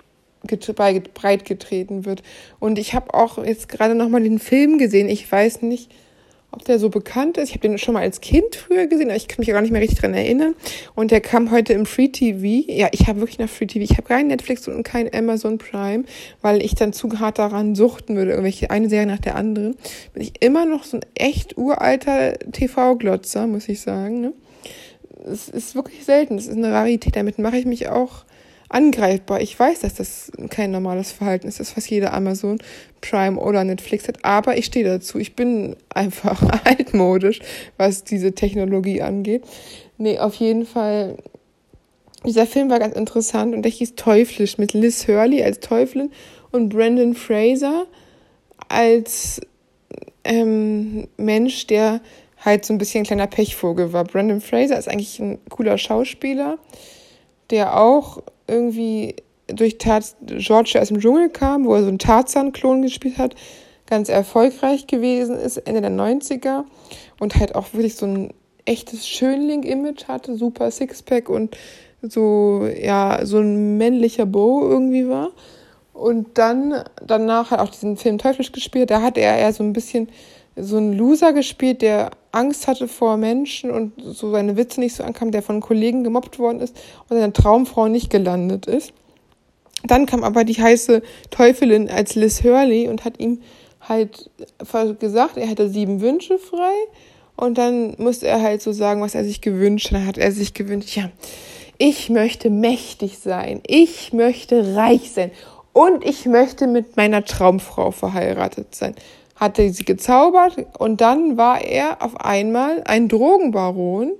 breit 1.13 1.45
getreten 1.45 2.05
wird. 2.05 2.21
Und 2.59 2.77
ich 2.77 2.93
habe 2.93 3.13
auch 3.13 3.43
jetzt 3.43 3.67
gerade 3.67 3.95
nochmal 3.95 4.21
den 4.21 4.39
Film 4.39 4.77
gesehen. 4.77 5.09
Ich 5.09 5.31
weiß 5.31 5.63
nicht, 5.63 5.91
ob 6.55 6.63
der 6.65 6.79
so 6.79 6.89
bekannt 6.89 7.37
ist. 7.37 7.49
Ich 7.49 7.55
habe 7.55 7.67
den 7.67 7.77
schon 7.77 7.93
mal 7.93 8.01
als 8.01 8.21
Kind 8.21 8.55
früher 8.55 8.87
gesehen, 8.87 9.09
aber 9.09 9.17
ich 9.17 9.27
kann 9.27 9.37
mich 9.39 9.49
gar 9.49 9.61
nicht 9.61 9.71
mehr 9.71 9.81
richtig 9.81 9.99
dran 9.99 10.13
erinnern. 10.13 10.55
Und 10.95 11.11
der 11.11 11.19
kam 11.21 11.51
heute 11.51 11.73
im 11.73 11.85
Free 11.85 12.07
TV. 12.07 12.65
Ja, 12.71 12.87
ich 12.91 13.07
habe 13.07 13.19
wirklich 13.19 13.39
nach 13.39 13.49
Free 13.49 13.67
TV. 13.67 13.83
Ich 13.83 13.97
habe 13.97 14.07
kein 14.07 14.27
Netflix 14.27 14.67
und 14.67 14.83
kein 14.83 15.13
Amazon 15.13 15.57
Prime, 15.57 16.05
weil 16.41 16.63
ich 16.63 16.73
dann 16.75 16.93
zu 16.93 17.19
hart 17.19 17.39
daran 17.39 17.75
suchten 17.75 18.15
würde, 18.15 18.31
irgendwelche 18.31 18.71
eine 18.71 18.89
Serie 18.89 19.05
nach 19.05 19.19
der 19.19 19.35
anderen. 19.35 19.75
Bin 20.13 20.23
ich 20.23 20.41
immer 20.41 20.65
noch 20.65 20.85
so 20.85 20.97
ein 20.97 21.05
echt 21.13 21.57
uralter 21.57 22.39
TV-Glotzer, 22.51 23.47
muss 23.47 23.67
ich 23.67 23.81
sagen. 23.81 24.21
Ne? 24.21 24.33
Es 25.25 25.49
ist 25.49 25.75
wirklich 25.75 26.05
selten. 26.05 26.37
Es 26.37 26.47
ist 26.47 26.55
eine 26.55 26.71
Rarität. 26.71 27.15
Damit 27.15 27.37
mache 27.37 27.57
ich 27.57 27.65
mich 27.65 27.89
auch 27.89 28.23
angreifbar. 28.69 29.41
Ich 29.41 29.57
weiß, 29.57 29.81
dass 29.81 29.95
das 29.95 30.31
kein 30.49 30.71
normales 30.71 31.11
Verhalten 31.11 31.47
ist, 31.47 31.59
das 31.59 31.71
fast 31.71 31.89
jeder 31.89 32.13
Amazon 32.13 32.59
Prime 33.01 33.39
oder 33.39 33.63
Netflix 33.63 34.07
hat, 34.07 34.23
aber 34.23 34.57
ich 34.57 34.65
stehe 34.65 34.85
dazu. 34.85 35.19
Ich 35.19 35.35
bin 35.35 35.75
einfach 35.89 36.41
altmodisch, 36.65 37.39
was 37.77 38.03
diese 38.03 38.33
Technologie 38.33 39.01
angeht. 39.01 39.43
Nee, 39.97 40.19
auf 40.19 40.35
jeden 40.35 40.65
Fall. 40.65 41.17
Dieser 42.25 42.47
Film 42.47 42.71
war 42.71 42.79
ganz 42.79 42.95
interessant 42.95 43.53
und 43.53 43.61
der 43.61 43.71
hieß 43.71 43.95
Teuflisch 43.95 44.57
mit 44.57 44.73
Liz 44.73 45.07
Hurley 45.07 45.43
als 45.43 45.59
Teufelin 45.59 46.11
und 46.51 46.69
Brandon 46.69 47.13
Fraser 47.13 47.85
als 48.67 49.41
ähm, 50.23 51.07
Mensch, 51.17 51.67
der 51.67 52.01
halt 52.45 52.65
so 52.65 52.73
ein 52.73 52.77
bisschen 52.77 53.01
ein 53.01 53.05
kleiner 53.05 53.27
Pechvogel 53.27 53.93
war. 53.93 54.03
Brandon 54.03 54.41
Fraser 54.41 54.77
ist 54.77 54.87
eigentlich 54.87 55.19
ein 55.19 55.39
cooler 55.49 55.77
Schauspieler, 55.77 56.57
der 57.49 57.79
auch 57.79 58.21
irgendwie 58.47 59.15
durch 59.47 59.77
Tarz 59.77 60.15
George 60.21 60.79
aus 60.81 60.87
dem 60.89 60.99
Dschungel 60.99 61.29
kam, 61.29 61.65
wo 61.65 61.75
er 61.75 61.81
so 61.81 61.87
einen 61.87 61.99
Tarzan-Klon 61.99 62.81
gespielt 62.81 63.17
hat, 63.17 63.35
ganz 63.87 64.09
erfolgreich 64.09 64.87
gewesen 64.87 65.37
ist, 65.37 65.57
Ende 65.57 65.81
der 65.81 65.91
90er 65.91 66.63
und 67.19 67.35
halt 67.35 67.55
auch 67.55 67.73
wirklich 67.73 67.95
so 67.95 68.07
ein 68.07 68.33
echtes 68.65 69.07
Schönling-Image 69.07 70.07
hatte, 70.07 70.35
super 70.35 70.71
Sixpack 70.71 71.29
und 71.29 71.55
so, 72.01 72.67
ja, 72.81 73.19
so 73.23 73.37
ein 73.39 73.77
männlicher 73.77 74.25
Bo 74.25 74.67
irgendwie 74.67 75.07
war. 75.07 75.31
Und 75.93 76.37
dann, 76.37 76.83
danach 77.05 77.51
hat 77.51 77.59
auch 77.59 77.69
diesen 77.69 77.95
Film 77.95 78.17
Teuflisch 78.17 78.51
gespielt, 78.51 78.89
da 78.89 79.01
hat 79.01 79.17
er 79.17 79.37
eher 79.37 79.53
so 79.53 79.63
ein 79.63 79.73
bisschen 79.73 80.09
so 80.55 80.77
ein 80.77 80.93
Loser 80.93 81.33
gespielt, 81.33 81.81
der 81.81 82.11
Angst 82.31 82.67
hatte 82.67 82.87
vor 82.87 83.17
Menschen 83.17 83.71
und 83.71 83.93
so 83.97 84.31
seine 84.31 84.57
Witze 84.57 84.79
nicht 84.79 84.95
so 84.95 85.03
ankam, 85.03 85.31
der 85.31 85.41
von 85.41 85.61
Kollegen 85.61 86.03
gemobbt 86.03 86.39
worden 86.39 86.61
ist 86.61 86.75
und 87.09 87.17
seine 87.17 87.33
Traumfrau 87.33 87.87
nicht 87.87 88.09
gelandet 88.09 88.65
ist. 88.65 88.93
Dann 89.83 90.05
kam 90.05 90.23
aber 90.23 90.43
die 90.43 90.61
heiße 90.61 91.01
Teufelin 91.29 91.89
als 91.89 92.15
Liz 92.15 92.43
Hurley 92.43 92.87
und 92.87 93.05
hat 93.05 93.19
ihm 93.19 93.41
halt 93.81 94.29
gesagt, 94.99 95.37
er 95.37 95.47
hätte 95.47 95.69
sieben 95.69 96.01
Wünsche 96.01 96.39
frei. 96.39 96.73
Und 97.35 97.57
dann 97.57 97.95
musste 97.97 98.27
er 98.27 98.41
halt 98.41 98.61
so 98.61 98.71
sagen, 98.71 99.01
was 99.01 99.13
er 99.13 99.25
sich 99.25 99.41
gewünscht 99.41 99.87
hat. 99.87 99.93
Dann 99.93 100.07
hat 100.07 100.17
er 100.17 100.31
sich 100.31 100.53
gewünscht, 100.53 100.95
ja, 100.95 101.11
ich 101.77 102.09
möchte 102.09 102.49
mächtig 102.49 103.19
sein, 103.19 103.61
ich 103.67 104.13
möchte 104.13 104.75
reich 104.75 105.11
sein 105.11 105.31
und 105.73 106.05
ich 106.05 106.25
möchte 106.25 106.67
mit 106.67 106.95
meiner 106.95 107.25
Traumfrau 107.25 107.91
verheiratet 107.91 108.73
sein 108.73 108.95
hatte 109.35 109.71
sie 109.71 109.85
gezaubert 109.85 110.65
und 110.77 111.01
dann 111.01 111.37
war 111.37 111.61
er 111.61 112.01
auf 112.01 112.19
einmal 112.19 112.83
ein 112.85 113.09
Drogenbaron, 113.09 114.11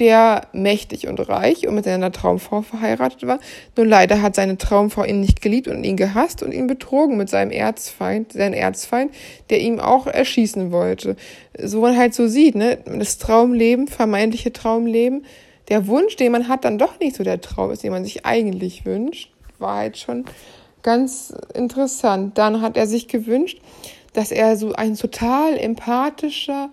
der 0.00 0.48
mächtig 0.52 1.06
und 1.08 1.20
reich 1.28 1.68
und 1.68 1.74
mit 1.74 1.84
seiner 1.84 2.10
Traumfrau 2.10 2.62
verheiratet 2.62 3.26
war. 3.26 3.38
Nur 3.76 3.86
leider 3.86 4.22
hat 4.22 4.34
seine 4.34 4.56
Traumfrau 4.56 5.04
ihn 5.04 5.20
nicht 5.20 5.42
geliebt 5.42 5.68
und 5.68 5.84
ihn 5.84 5.96
gehasst 5.96 6.42
und 6.42 6.52
ihn 6.52 6.66
betrogen 6.66 7.18
mit 7.18 7.28
seinem 7.28 7.50
Erzfeind, 7.50 8.32
sein 8.32 8.54
Erzfeind, 8.54 9.12
der 9.50 9.60
ihm 9.60 9.78
auch 9.78 10.06
erschießen 10.06 10.72
wollte. 10.72 11.16
So 11.58 11.82
man 11.82 11.96
halt 11.96 12.14
so 12.14 12.28
sieht, 12.28 12.54
ne, 12.54 12.78
das 12.86 13.18
Traumleben, 13.18 13.88
vermeintliche 13.88 14.52
Traumleben, 14.52 15.26
der 15.68 15.86
Wunsch, 15.86 16.16
den 16.16 16.32
man 16.32 16.48
hat, 16.48 16.64
dann 16.64 16.78
doch 16.78 16.98
nicht 16.98 17.14
so 17.14 17.22
der 17.22 17.40
Traum 17.40 17.70
ist, 17.70 17.84
den 17.84 17.92
man 17.92 18.04
sich 18.04 18.24
eigentlich 18.24 18.86
wünscht, 18.86 19.30
war 19.58 19.76
halt 19.76 19.98
schon 19.98 20.24
ganz 20.82 21.32
interessant. 21.54 22.38
Dann 22.38 22.62
hat 22.62 22.78
er 22.78 22.86
sich 22.86 23.06
gewünscht, 23.06 23.60
dass 24.12 24.30
er 24.30 24.56
so 24.56 24.72
ein 24.72 24.96
total 24.96 25.56
empathischer, 25.56 26.70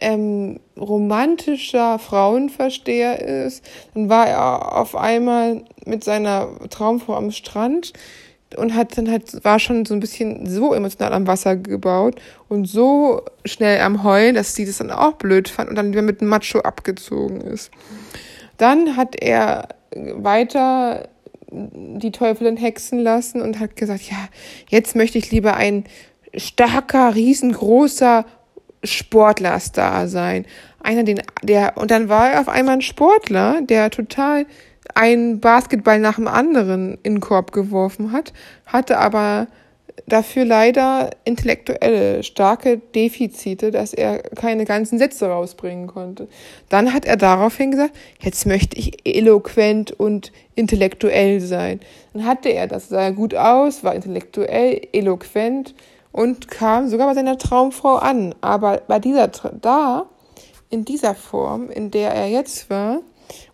ähm, 0.00 0.60
romantischer 0.76 1.98
Frauenversteher 1.98 3.46
ist. 3.46 3.64
Dann 3.94 4.08
war 4.08 4.26
er 4.26 4.76
auf 4.76 4.96
einmal 4.96 5.64
mit 5.84 6.02
seiner 6.02 6.48
Traumfrau 6.70 7.14
am 7.14 7.30
Strand 7.30 7.92
und 8.56 8.74
hat 8.74 8.98
dann 8.98 9.10
halt, 9.10 9.44
war 9.44 9.58
schon 9.58 9.84
so 9.84 9.94
ein 9.94 10.00
bisschen 10.00 10.46
so 10.46 10.74
emotional 10.74 11.12
am 11.12 11.26
Wasser 11.26 11.56
gebaut 11.56 12.20
und 12.48 12.66
so 12.66 13.22
schnell 13.44 13.80
am 13.80 14.02
Heulen, 14.02 14.34
dass 14.34 14.54
sie 14.54 14.66
das 14.66 14.78
dann 14.78 14.90
auch 14.90 15.12
blöd 15.12 15.48
fand 15.48 15.70
und 15.70 15.76
dann 15.76 15.92
wieder 15.92 16.02
mit 16.02 16.20
dem 16.20 16.28
Macho 16.28 16.60
abgezogen 16.60 17.40
ist. 17.40 17.70
Dann 18.56 18.96
hat 18.96 19.16
er 19.20 19.68
weiter 19.94 21.08
die 21.50 22.12
Teufelin 22.12 22.56
hexen 22.56 22.98
lassen 22.98 23.40
und 23.40 23.58
hat 23.58 23.76
gesagt, 23.76 24.02
ja, 24.10 24.28
jetzt 24.68 24.94
möchte 24.96 25.18
ich 25.18 25.30
lieber 25.30 25.56
ein 25.56 25.84
starker, 26.36 27.14
riesengroßer 27.14 28.24
Sportlerstar 28.84 30.08
sein. 30.08 30.46
Einer, 30.82 31.02
den, 31.02 31.20
der, 31.42 31.76
und 31.76 31.90
dann 31.90 32.08
war 32.08 32.30
er 32.30 32.40
auf 32.40 32.48
einmal 32.48 32.74
ein 32.74 32.82
Sportler, 32.82 33.60
der 33.62 33.90
total 33.90 34.46
einen 34.94 35.40
Basketball 35.40 35.98
nach 35.98 36.16
dem 36.16 36.28
anderen 36.28 36.98
in 37.02 37.16
den 37.16 37.20
Korb 37.20 37.52
geworfen 37.52 38.12
hat, 38.12 38.32
hatte 38.66 38.98
aber 38.98 39.48
dafür 40.06 40.44
leider 40.44 41.10
intellektuelle 41.24 42.22
starke 42.22 42.78
Defizite, 42.78 43.70
dass 43.70 43.92
er 43.92 44.22
keine 44.22 44.64
ganzen 44.64 44.98
Sätze 44.98 45.28
rausbringen 45.28 45.86
konnte. 45.86 46.28
Dann 46.68 46.92
hat 46.92 47.04
er 47.04 47.16
daraufhin 47.16 47.70
gesagt, 47.70 47.96
jetzt 48.20 48.46
möchte 48.46 48.78
ich 48.78 49.06
eloquent 49.06 49.92
und 49.92 50.32
intellektuell 50.54 51.40
sein. 51.40 51.80
Dann 52.12 52.26
hatte 52.26 52.50
er 52.50 52.66
das, 52.66 52.88
sah 52.88 53.10
gut 53.10 53.34
aus, 53.34 53.84
war 53.84 53.94
intellektuell, 53.94 54.88
eloquent 54.92 55.74
und 56.12 56.48
kam 56.48 56.88
sogar 56.88 57.08
bei 57.08 57.14
seiner 57.14 57.38
Traumfrau 57.38 57.96
an. 57.96 58.34
Aber 58.40 58.82
bei 58.86 58.98
dieser, 58.98 59.28
da, 59.28 60.06
in 60.70 60.84
dieser 60.84 61.14
Form, 61.14 61.70
in 61.70 61.90
der 61.90 62.10
er 62.10 62.28
jetzt 62.28 62.70
war, 62.70 63.00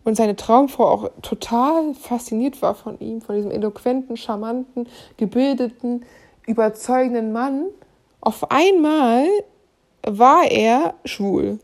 und 0.04 0.16
seine 0.16 0.36
Traumfrau 0.36 0.86
auch 0.86 1.10
total 1.22 1.94
fasziniert 1.94 2.62
war 2.62 2.74
von 2.74 2.98
ihm, 3.00 3.20
von 3.20 3.36
diesem 3.36 3.50
eloquenten, 3.50 4.16
charmanten, 4.16 4.88
gebildeten, 5.16 6.04
überzeugenden 6.46 7.32
Mann, 7.32 7.66
auf 8.20 8.50
einmal 8.50 9.26
war 10.02 10.50
er 10.50 10.94
schwul. 11.04 11.58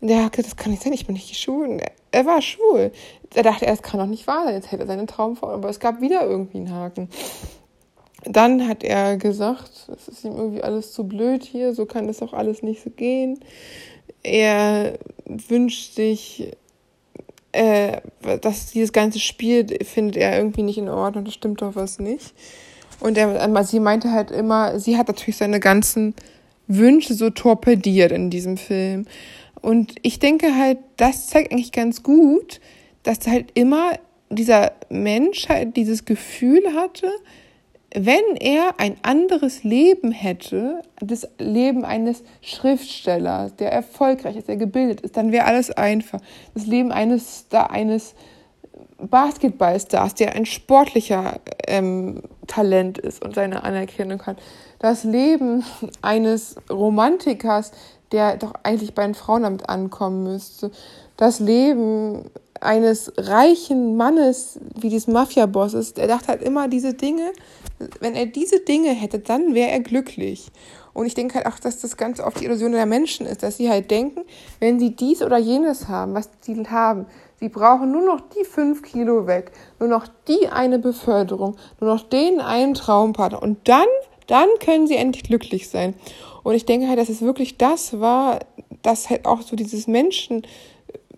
Und 0.00 0.08
er 0.08 0.24
hat 0.24 0.38
das 0.38 0.56
kann 0.56 0.70
nicht 0.70 0.82
sein, 0.82 0.92
ich 0.92 1.06
bin 1.06 1.14
nicht 1.14 1.36
schwul. 1.36 1.78
Er 2.12 2.26
war 2.26 2.40
schwul. 2.40 2.92
Er 3.34 3.42
dachte, 3.42 3.66
er, 3.66 3.72
das 3.72 3.82
kann 3.82 4.00
doch 4.00 4.06
nicht 4.06 4.26
wahr 4.26 4.44
sein, 4.44 4.54
jetzt 4.54 4.70
hätte 4.70 4.84
er 4.84 4.86
seine 4.86 5.06
Traumfrau. 5.06 5.48
Aber 5.48 5.68
es 5.68 5.80
gab 5.80 6.00
wieder 6.00 6.26
irgendwie 6.26 6.58
einen 6.58 6.72
Haken. 6.72 7.08
Dann 8.24 8.68
hat 8.68 8.84
er 8.84 9.16
gesagt, 9.16 9.88
es 9.94 10.08
ist 10.08 10.24
ihm 10.24 10.36
irgendwie 10.36 10.62
alles 10.62 10.92
zu 10.92 11.06
blöd 11.06 11.44
hier, 11.44 11.74
so 11.74 11.86
kann 11.86 12.06
das 12.06 12.22
auch 12.22 12.32
alles 12.32 12.62
nicht 12.62 12.82
so 12.82 12.90
gehen. 12.90 13.40
Er 14.22 14.98
wünscht 15.26 15.94
sich 15.94 16.56
äh, 17.52 18.00
dass 18.40 18.66
dieses 18.66 18.92
ganze 18.92 19.18
Spiel 19.18 19.66
findet 19.84 20.16
er 20.16 20.36
irgendwie 20.36 20.62
nicht 20.62 20.78
in 20.78 20.88
Ordnung, 20.88 21.24
das 21.24 21.34
stimmt 21.34 21.62
doch 21.62 21.74
was 21.76 21.98
nicht. 21.98 22.34
Und 23.00 23.16
er, 23.16 23.64
sie 23.64 23.80
meinte 23.80 24.12
halt 24.12 24.30
immer, 24.30 24.78
sie 24.78 24.96
hat 24.96 25.08
natürlich 25.08 25.36
seine 25.36 25.60
ganzen 25.60 26.14
Wünsche 26.66 27.14
so 27.14 27.30
torpediert 27.30 28.12
in 28.12 28.30
diesem 28.30 28.56
Film. 28.56 29.06
Und 29.60 29.94
ich 30.02 30.18
denke 30.18 30.56
halt, 30.56 30.78
das 30.96 31.28
zeigt 31.28 31.52
eigentlich 31.52 31.72
ganz 31.72 32.02
gut, 32.02 32.60
dass 33.02 33.26
halt 33.26 33.50
immer 33.54 33.92
dieser 34.30 34.72
Mensch 34.88 35.48
halt 35.48 35.76
dieses 35.76 36.04
Gefühl 36.04 36.74
hatte, 36.74 37.10
wenn 37.94 38.36
er 38.38 38.74
ein 38.78 38.96
anderes 39.02 39.64
Leben 39.64 40.12
hätte, 40.12 40.82
das 41.00 41.26
Leben 41.38 41.86
eines 41.86 42.22
Schriftstellers, 42.42 43.56
der 43.56 43.72
erfolgreich 43.72 44.36
ist, 44.36 44.48
der 44.48 44.58
gebildet 44.58 45.00
ist, 45.00 45.16
dann 45.16 45.32
wäre 45.32 45.46
alles 45.46 45.70
einfach. 45.70 46.20
Das 46.52 46.66
Leben 46.66 46.92
eines, 46.92 47.46
eines 47.50 48.14
Basketballstars, 48.98 50.14
der 50.14 50.34
ein 50.34 50.46
sportlicher 50.46 51.40
ähm, 51.66 52.22
Talent 52.46 52.98
ist 52.98 53.24
und 53.24 53.34
seine 53.34 53.62
Anerkennung 53.62 54.22
hat. 54.26 54.38
Das 54.78 55.04
Leben 55.04 55.64
eines 56.02 56.56
Romantikers, 56.70 57.72
der 58.12 58.36
doch 58.36 58.54
eigentlich 58.62 58.94
bei 58.94 59.04
den 59.04 59.14
Frauen 59.14 59.42
damit 59.42 59.68
ankommen 59.68 60.24
müsste. 60.24 60.70
Das 61.16 61.40
Leben 61.40 62.30
eines 62.60 63.12
reichen 63.16 63.96
Mannes, 63.96 64.58
wie 64.74 64.88
dieses 64.88 65.06
Mafia-Boss 65.06 65.74
ist, 65.74 65.96
der 65.96 66.08
dachte 66.08 66.28
halt 66.28 66.42
immer 66.42 66.68
diese 66.68 66.94
Dinge, 66.94 67.32
wenn 68.00 68.14
er 68.14 68.26
diese 68.26 68.60
Dinge 68.60 68.90
hätte, 68.90 69.20
dann 69.20 69.54
wäre 69.54 69.70
er 69.70 69.80
glücklich. 69.80 70.50
Und 70.92 71.06
ich 71.06 71.14
denke 71.14 71.36
halt 71.36 71.46
auch, 71.46 71.60
dass 71.60 71.80
das 71.80 71.96
ganz 71.96 72.18
oft 72.18 72.40
die 72.40 72.46
Illusion 72.46 72.72
der 72.72 72.86
Menschen 72.86 73.26
ist, 73.26 73.44
dass 73.44 73.56
sie 73.56 73.70
halt 73.70 73.90
denken, 73.90 74.22
wenn 74.58 74.80
sie 74.80 74.96
dies 74.96 75.22
oder 75.22 75.38
jenes 75.38 75.86
haben, 75.86 76.14
was 76.14 76.28
sie 76.40 76.60
haben, 76.68 77.06
sie 77.40 77.48
brauchen 77.48 77.92
nur 77.92 78.04
noch 78.04 78.20
die 78.20 78.44
fünf 78.44 78.82
Kilo 78.82 79.26
weg, 79.26 79.52
nur 79.78 79.88
noch 79.88 80.06
die 80.26 80.48
eine 80.48 80.78
Beförderung, 80.78 81.56
nur 81.80 81.94
noch 81.94 82.02
den 82.02 82.40
einen 82.40 82.74
Traumpartner 82.74 83.42
und 83.42 83.68
dann, 83.68 83.86
dann 84.26 84.48
können 84.60 84.86
sie 84.86 84.96
endlich 84.96 85.24
glücklich 85.24 85.68
sein. 85.68 85.94
Und 86.42 86.54
ich 86.54 86.64
denke 86.64 86.88
halt, 86.88 86.98
dass 86.98 87.08
es 87.08 87.22
wirklich 87.22 87.58
das 87.58 88.00
war, 88.00 88.40
dass 88.82 89.10
halt 89.10 89.26
auch 89.26 89.42
so 89.42 89.56
dieses 89.56 89.86
Menschen, 89.86 90.42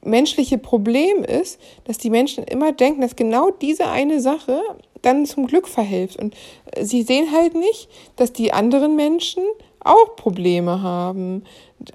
menschliche 0.02 0.58
Problem 0.58 1.24
ist, 1.24 1.60
dass 1.84 1.98
die 1.98 2.10
Menschen 2.10 2.44
immer 2.44 2.72
denken, 2.72 3.02
dass 3.02 3.16
genau 3.16 3.50
diese 3.50 3.88
eine 3.88 4.20
Sache 4.20 4.60
dann 5.02 5.26
zum 5.26 5.46
Glück 5.46 5.68
verhilft. 5.68 6.18
Und 6.18 6.34
äh, 6.72 6.84
sie 6.84 7.02
sehen 7.02 7.32
halt 7.32 7.54
nicht, 7.54 7.88
dass 8.16 8.32
die 8.32 8.52
anderen 8.52 8.96
Menschen 8.96 9.42
auch 9.80 10.16
Probleme 10.16 10.82
haben 10.82 11.44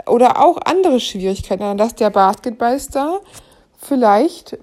oder 0.07 0.43
auch 0.43 0.57
andere 0.57 0.99
Schwierigkeiten, 0.99 1.77
dass 1.77 1.95
der 1.95 2.09
Basketballstar 2.09 3.21
vielleicht 3.85 4.57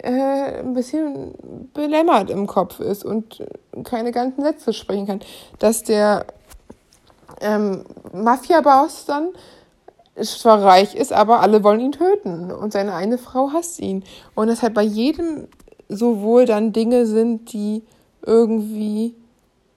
äh, 0.00 0.60
ein 0.60 0.74
bisschen 0.74 1.34
belämmert 1.72 2.30
im 2.30 2.46
Kopf 2.46 2.80
ist 2.80 3.04
und 3.04 3.44
keine 3.84 4.12
ganzen 4.12 4.42
Sätze 4.42 4.72
sprechen 4.72 5.06
kann, 5.06 5.20
dass 5.58 5.82
der 5.82 6.26
ähm, 7.40 7.84
Mafia-Boss 8.12 9.06
dann 9.06 9.30
zwar 10.22 10.62
reich 10.62 10.94
ist, 10.94 11.12
aber 11.12 11.40
alle 11.40 11.62
wollen 11.62 11.80
ihn 11.80 11.92
töten 11.92 12.50
und 12.50 12.72
seine 12.72 12.94
eine 12.94 13.18
Frau 13.18 13.50
hasst 13.52 13.80
ihn. 13.80 14.04
Und 14.34 14.48
deshalb 14.48 14.74
bei 14.74 14.82
jedem 14.82 15.48
sowohl 15.88 16.46
dann 16.46 16.72
Dinge 16.72 17.06
sind, 17.06 17.52
die 17.52 17.82
irgendwie 18.24 19.14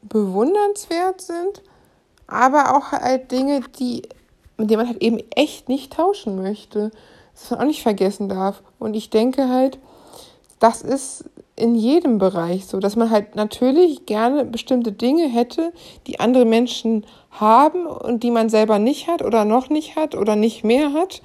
bewundernswert 0.02 1.22
sind, 1.22 1.62
aber 2.28 2.76
auch 2.76 2.92
halt 2.92 3.32
Dinge, 3.32 3.62
die, 3.80 4.04
mit 4.58 4.70
denen 4.70 4.82
man 4.82 4.88
halt 4.88 5.04
eben 5.04 5.20
echt 5.36 5.68
nicht 5.68 5.94
tauschen 5.94 6.42
möchte. 6.42 6.92
Das 7.40 7.52
man 7.52 7.62
auch 7.62 7.66
nicht 7.66 7.84
vergessen 7.84 8.30
darf. 8.30 8.62
Und 8.80 8.96
ich 8.96 9.10
denke 9.10 9.50
halt, 9.50 9.80
das 10.60 10.82
ist 10.82 11.26
in 11.56 11.76
jedem 11.76 12.18
Bereich 12.18 12.66
so, 12.66 12.80
dass 12.80 12.96
man 12.96 13.10
halt 13.10 13.36
natürlich 13.36 14.06
gerne 14.06 14.46
bestimmte 14.46 14.92
Dinge 14.92 15.28
hätte, 15.28 15.74
die 16.08 16.20
andere 16.20 16.46
Menschen 16.46 17.06
haben 17.32 17.86
und 17.86 18.24
die 18.24 18.32
man 18.32 18.50
selber 18.50 18.80
nicht 18.80 19.08
hat 19.08 19.22
oder 19.22 19.46
noch 19.46 19.70
nicht 19.70 19.96
hat 19.96 20.16
oder 20.16 20.36
nicht 20.36 20.64
mehr 20.64 20.94
hat. 20.94 21.22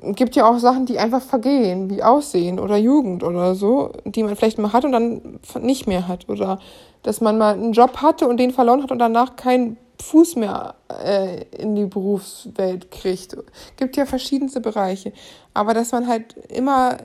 Es 0.00 0.16
gibt 0.16 0.36
ja 0.36 0.48
auch 0.48 0.58
Sachen, 0.58 0.86
die 0.86 0.98
einfach 0.98 1.22
vergehen, 1.22 1.88
wie 1.88 2.02
Aussehen 2.02 2.58
oder 2.58 2.76
Jugend 2.76 3.22
oder 3.22 3.54
so, 3.54 3.92
die 4.04 4.22
man 4.22 4.36
vielleicht 4.36 4.58
mal 4.58 4.72
hat 4.72 4.84
und 4.84 4.92
dann 4.92 5.40
nicht 5.60 5.86
mehr 5.86 6.08
hat. 6.08 6.28
Oder 6.28 6.58
dass 7.02 7.20
man 7.20 7.38
mal 7.38 7.54
einen 7.54 7.72
Job 7.72 7.98
hatte 7.98 8.28
und 8.28 8.38
den 8.38 8.50
verloren 8.50 8.82
hat 8.82 8.90
und 8.92 8.98
danach 8.98 9.36
keinen 9.36 9.76
Fuß 10.04 10.36
mehr 10.36 10.74
äh, 10.88 11.44
in 11.56 11.74
die 11.74 11.86
Berufswelt 11.86 12.90
kriegt. 12.90 13.32
Es 13.34 13.76
gibt 13.76 13.96
ja 13.96 14.04
verschiedenste 14.04 14.60
Bereiche. 14.60 15.12
Aber 15.54 15.72
dass 15.72 15.92
man 15.92 16.06
halt 16.06 16.36
immer 16.48 16.98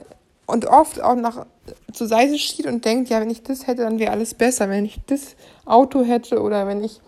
und 0.46 0.66
oft 0.66 1.00
auch 1.00 1.14
nach 1.14 1.46
zur 1.92 2.08
Seite 2.08 2.36
schiebt 2.36 2.68
und 2.68 2.84
denkt, 2.84 3.08
ja, 3.08 3.20
wenn 3.20 3.30
ich 3.30 3.42
das 3.42 3.66
hätte, 3.66 3.82
dann 3.82 3.98
wäre 3.98 4.10
alles 4.10 4.34
besser. 4.34 4.68
Wenn 4.68 4.84
ich 4.84 4.98
das 5.06 5.36
Auto 5.64 6.02
hätte 6.02 6.42
oder 6.42 6.66
wenn 6.66 6.82
ich 6.82 7.00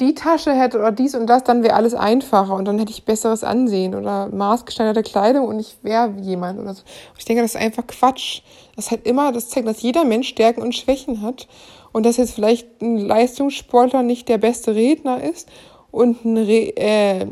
die 0.00 0.14
Tasche 0.14 0.52
hätte 0.52 0.78
oder 0.78 0.90
dies 0.90 1.14
und 1.14 1.26
das, 1.26 1.44
dann 1.44 1.62
wäre 1.62 1.74
alles 1.74 1.94
einfacher 1.94 2.54
und 2.54 2.64
dann 2.64 2.78
hätte 2.78 2.90
ich 2.90 3.04
besseres 3.04 3.44
Ansehen 3.44 3.94
oder 3.94 4.28
maßgeschneiderte 4.28 5.02
Kleidung 5.02 5.46
und 5.46 5.60
ich 5.60 5.76
wäre 5.82 6.12
jemand 6.20 6.58
oder 6.58 6.74
so. 6.74 6.82
Und 6.82 7.18
ich 7.18 7.24
denke, 7.24 7.42
das 7.42 7.54
ist 7.54 7.60
einfach 7.60 7.86
Quatsch. 7.86 8.42
Das 8.74 8.90
hat 8.90 9.06
immer, 9.06 9.32
das 9.32 9.50
zeigt, 9.50 9.68
dass 9.68 9.82
jeder 9.82 10.04
Mensch 10.04 10.28
Stärken 10.28 10.62
und 10.62 10.74
Schwächen 10.74 11.22
hat 11.22 11.46
und 11.94 12.04
dass 12.04 12.16
jetzt 12.16 12.34
vielleicht 12.34 12.82
ein 12.82 12.98
Leistungssportler 12.98 14.02
nicht 14.02 14.28
der 14.28 14.38
beste 14.38 14.74
Redner 14.74 15.22
ist 15.22 15.48
und 15.92 16.24
ein, 16.24 16.36
Re 16.36 16.76
äh, 16.76 17.26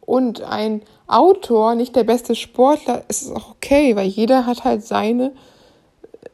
und 0.00 0.42
ein 0.42 0.82
Autor 1.06 1.76
nicht 1.76 1.94
der 1.94 2.02
beste 2.02 2.34
Sportler, 2.34 3.04
ist 3.06 3.30
auch 3.30 3.52
okay, 3.52 3.94
weil 3.94 4.08
jeder 4.08 4.46
hat 4.46 4.64
halt 4.64 4.84
seine 4.84 5.30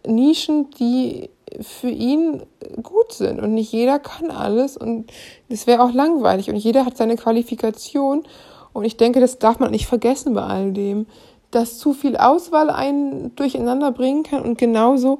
Nischen, 0.06 0.70
die 0.80 1.28
für 1.60 1.90
ihn 1.90 2.44
gut 2.82 3.12
sind. 3.12 3.40
Und 3.40 3.52
nicht 3.52 3.72
jeder 3.72 3.98
kann 3.98 4.30
alles 4.30 4.78
und 4.78 5.12
das 5.50 5.66
wäre 5.66 5.82
auch 5.82 5.92
langweilig. 5.92 6.48
Und 6.48 6.56
jeder 6.56 6.86
hat 6.86 6.96
seine 6.96 7.16
Qualifikation. 7.16 8.24
Und 8.72 8.86
ich 8.86 8.96
denke, 8.96 9.20
das 9.20 9.38
darf 9.38 9.58
man 9.58 9.70
nicht 9.70 9.86
vergessen 9.86 10.32
bei 10.32 10.44
all 10.44 10.72
dem, 10.72 11.06
dass 11.50 11.76
zu 11.76 11.92
viel 11.92 12.16
Auswahl 12.16 12.70
einen 12.70 13.36
durcheinander 13.36 13.92
bringen 13.92 14.22
kann. 14.22 14.40
Und 14.40 14.56
genauso 14.56 15.18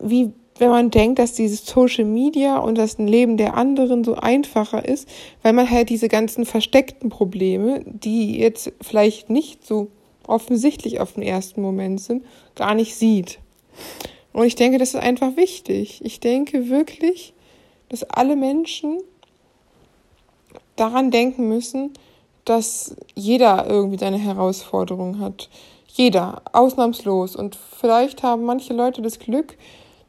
wie 0.00 0.32
wenn 0.58 0.70
man 0.70 0.90
denkt, 0.90 1.18
dass 1.18 1.32
dieses 1.32 1.66
Social 1.66 2.04
Media 2.04 2.58
und 2.58 2.78
das 2.78 2.98
Leben 2.98 3.36
der 3.36 3.54
anderen 3.54 4.04
so 4.04 4.14
einfacher 4.14 4.84
ist, 4.84 5.08
weil 5.42 5.52
man 5.52 5.68
halt 5.68 5.90
diese 5.90 6.08
ganzen 6.08 6.46
versteckten 6.46 7.10
Probleme, 7.10 7.82
die 7.84 8.38
jetzt 8.38 8.72
vielleicht 8.80 9.30
nicht 9.30 9.66
so 9.66 9.88
offensichtlich 10.26 11.00
auf 11.00 11.14
den 11.14 11.22
ersten 11.22 11.60
Moment 11.60 12.00
sind, 12.00 12.24
gar 12.54 12.74
nicht 12.74 12.94
sieht. 12.94 13.38
Und 14.32 14.46
ich 14.46 14.54
denke, 14.54 14.78
das 14.78 14.90
ist 14.90 15.00
einfach 15.00 15.36
wichtig. 15.36 16.00
Ich 16.04 16.20
denke 16.20 16.68
wirklich, 16.68 17.34
dass 17.88 18.02
alle 18.04 18.36
Menschen 18.36 18.98
daran 20.76 21.10
denken 21.10 21.48
müssen, 21.48 21.92
dass 22.44 22.96
jeder 23.14 23.66
irgendwie 23.68 23.98
seine 23.98 24.18
Herausforderung 24.18 25.18
hat. 25.20 25.48
Jeder, 25.86 26.42
ausnahmslos. 26.52 27.36
Und 27.36 27.56
vielleicht 27.56 28.22
haben 28.22 28.44
manche 28.44 28.74
Leute 28.74 29.02
das 29.02 29.18
Glück, 29.18 29.56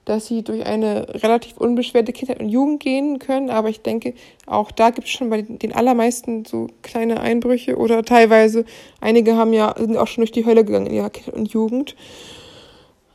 dass 0.05 0.27
sie 0.27 0.43
durch 0.43 0.65
eine 0.65 1.07
relativ 1.23 1.57
unbeschwerte 1.57 2.13
Kindheit 2.13 2.39
und 2.39 2.49
Jugend 2.49 2.79
gehen 2.79 3.19
können. 3.19 3.49
Aber 3.49 3.69
ich 3.69 3.81
denke, 3.81 4.13
auch 4.45 4.71
da 4.71 4.91
gibt 4.91 5.07
es 5.07 5.13
schon 5.13 5.29
bei 5.29 5.41
den 5.41 5.73
allermeisten 5.73 6.45
so 6.45 6.67
kleine 6.83 7.19
Einbrüche 7.19 7.75
oder 7.77 8.03
teilweise, 8.03 8.65
einige 9.01 9.35
haben 9.35 9.53
ja, 9.53 9.73
sind 9.77 9.97
auch 9.97 10.07
schon 10.07 10.21
durch 10.21 10.31
die 10.31 10.45
Hölle 10.45 10.63
gegangen 10.63 10.87
in 10.87 10.93
ihrer 10.93 11.09
Kindheit 11.09 11.33
und 11.33 11.51
Jugend. 11.51 11.95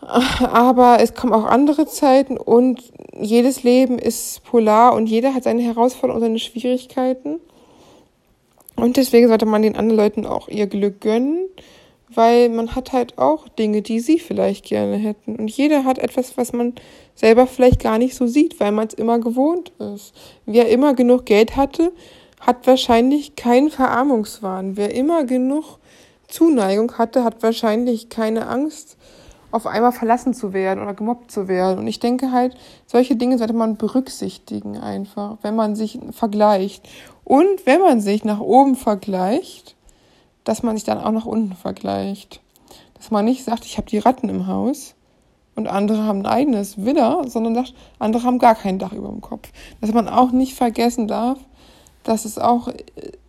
Aber 0.01 0.99
es 1.01 1.15
kommen 1.15 1.33
auch 1.33 1.45
andere 1.45 1.87
Zeiten 1.87 2.37
und 2.37 2.83
jedes 3.19 3.63
Leben 3.63 3.99
ist 3.99 4.43
polar 4.45 4.95
und 4.95 5.07
jeder 5.07 5.35
hat 5.35 5.45
seine 5.45 5.63
Herausforderungen 5.63 6.23
und 6.23 6.29
seine 6.29 6.39
Schwierigkeiten. 6.39 7.39
Und 8.77 8.97
deswegen 8.97 9.29
sollte 9.29 9.47
man 9.47 9.63
den 9.63 9.77
anderen 9.77 9.99
Leuten 9.99 10.27
auch 10.27 10.49
ihr 10.49 10.67
Glück 10.67 11.01
gönnen, 11.03 11.49
weil 12.15 12.49
man 12.49 12.75
hat 12.75 12.93
halt 12.93 13.19
auch 13.19 13.49
Dinge, 13.49 13.83
die 13.83 14.01
sie 14.01 14.19
vielleicht 14.19 14.65
gerne 14.65 14.97
hätten. 14.97 15.37
Und 15.37 15.51
jeder 15.51 15.85
hat 15.85 15.99
etwas, 15.99 16.37
was 16.37 16.53
man 16.53 16.75
selber 17.15 17.47
vielleicht 17.47 17.83
gar 17.83 17.99
nicht 17.99 18.15
so 18.15 18.27
sieht, 18.27 18.61
weil 18.61 18.73
man 18.73 18.89
es 18.89 18.95
immer 18.95 19.19
gewohnt 19.19 19.73
ist. 19.79 20.15
Wer 20.47 20.69
immer 20.69 20.95
genug 20.95 21.27
Geld 21.27 21.57
hatte, 21.57 21.93
hat 22.41 22.67
wahrscheinlich 22.67 23.37
keinen 23.37 23.71
Verarmungswahn. 23.71 24.77
Wer 24.77 24.95
immer 24.95 25.25
genug 25.25 25.79
Zuneigung 26.29 26.97
hatte, 26.97 27.25
hat 27.25 27.43
wahrscheinlich 27.43 28.09
keine 28.09 28.47
Angst 28.47 28.97
auf 29.53 29.67
einmal 29.67 29.93
verlassen 29.93 30.33
zu 30.33 30.53
werden 30.53 30.83
oder 30.83 30.95
gemobbt 30.95 31.31
zu 31.31 31.49
werden. 31.49 31.79
Und 31.79 31.87
ich 31.87 31.99
denke 32.01 32.31
halt, 32.33 32.57
solche 32.87 33.17
Dinge 33.17 33.37
sollte 33.37 33.53
man 33.53 33.77
berücksichtigen 33.77 34.79
einfach, 34.79 35.39
wenn 35.43 35.57
man 35.57 35.75
sich 35.75 35.99
vergleicht. 36.13 36.89
Und 37.25 37.67
wenn 37.67 37.81
man 37.81 38.01
sich 38.01 38.25
nach 38.25 38.41
oben 38.41 38.77
vergleicht, 38.77 39.77
dass 40.51 40.65
man 40.65 40.77
sich 40.77 40.83
dann 40.83 40.99
auch 40.99 41.13
nach 41.13 41.27
unten 41.27 41.55
vergleicht. 41.55 42.41
Dass 42.95 43.13
man 43.13 43.25
nicht 43.25 43.45
sagt, 43.45 43.65
ich 43.65 43.77
habe 43.77 43.89
die 43.89 43.99
Ratten 43.99 44.29
im 44.29 44.49
Haus 44.49 44.97
und 45.55 45.69
andere 45.69 46.03
haben 46.03 46.23
ein 46.23 46.27
eigenes 46.27 46.85
Villa, 46.85 47.23
sondern 47.29 47.55
sagt, 47.55 47.73
andere 48.01 48.25
haben 48.25 48.41
gar 48.41 48.57
kein 48.57 48.81
Dach 48.81 48.93
über 48.93 49.11
dem 49.11 49.21
Kopf. 49.21 49.53
Dass 49.81 49.93
man 49.93 50.09
auch 50.09 50.33
nicht 50.33 50.55
vergessen 50.55 51.07
darf, 51.07 51.39
dass 52.03 52.25
es 52.25 52.37
auch 52.37 52.69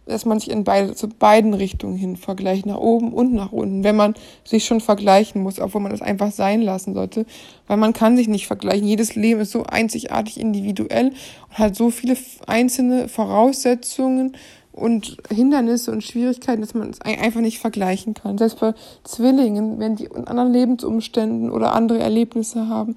dass 0.08 0.26
man 0.26 0.40
sich 0.40 0.50
in 0.50 0.64
beide, 0.64 0.96
zu 0.96 1.08
beiden 1.08 1.54
Richtungen 1.54 1.96
hin 1.96 2.16
vergleicht, 2.18 2.66
nach 2.66 2.78
oben 2.78 3.14
und 3.14 3.34
nach 3.34 3.52
unten, 3.52 3.84
wenn 3.84 3.96
man 3.96 4.16
sich 4.44 4.66
schon 4.66 4.82
vergleichen 4.82 5.44
muss, 5.44 5.60
obwohl 5.60 5.82
man 5.82 5.92
das 5.92 6.02
einfach 6.02 6.32
sein 6.32 6.62
lassen 6.62 6.96
sollte, 6.96 7.26
weil 7.68 7.78
man 7.78 7.94
kann 7.94 8.18
sich 8.18 8.28
nicht 8.28 8.48
vergleichen. 8.48 8.88
Jedes 8.88 9.16
Leben 9.16 9.42
ist 9.42 9.52
so 9.52 9.64
einzigartig 9.64 10.40
individuell 10.40 11.14
und 11.50 11.58
hat 11.58 11.76
so 11.76 11.92
viele 11.92 12.18
einzelne 12.48 13.08
Voraussetzungen 13.08 14.36
und 14.72 15.18
Hindernisse 15.30 15.92
und 15.92 16.04
Schwierigkeiten, 16.04 16.62
dass 16.62 16.74
man 16.74 16.90
es 16.90 17.02
einfach 17.02 17.42
nicht 17.42 17.60
vergleichen 17.60 18.14
kann. 18.14 18.38
Selbst 18.38 18.60
bei 18.60 18.74
Zwillingen, 19.04 19.80
wenn 19.80 19.96
die 19.96 20.06
in 20.06 20.28
anderen 20.28 20.54
Lebensumständen 20.54 21.52
oder 21.52 21.74
andere 21.74 22.00
Erlebnisse 22.00 22.68
haben, 22.68 22.96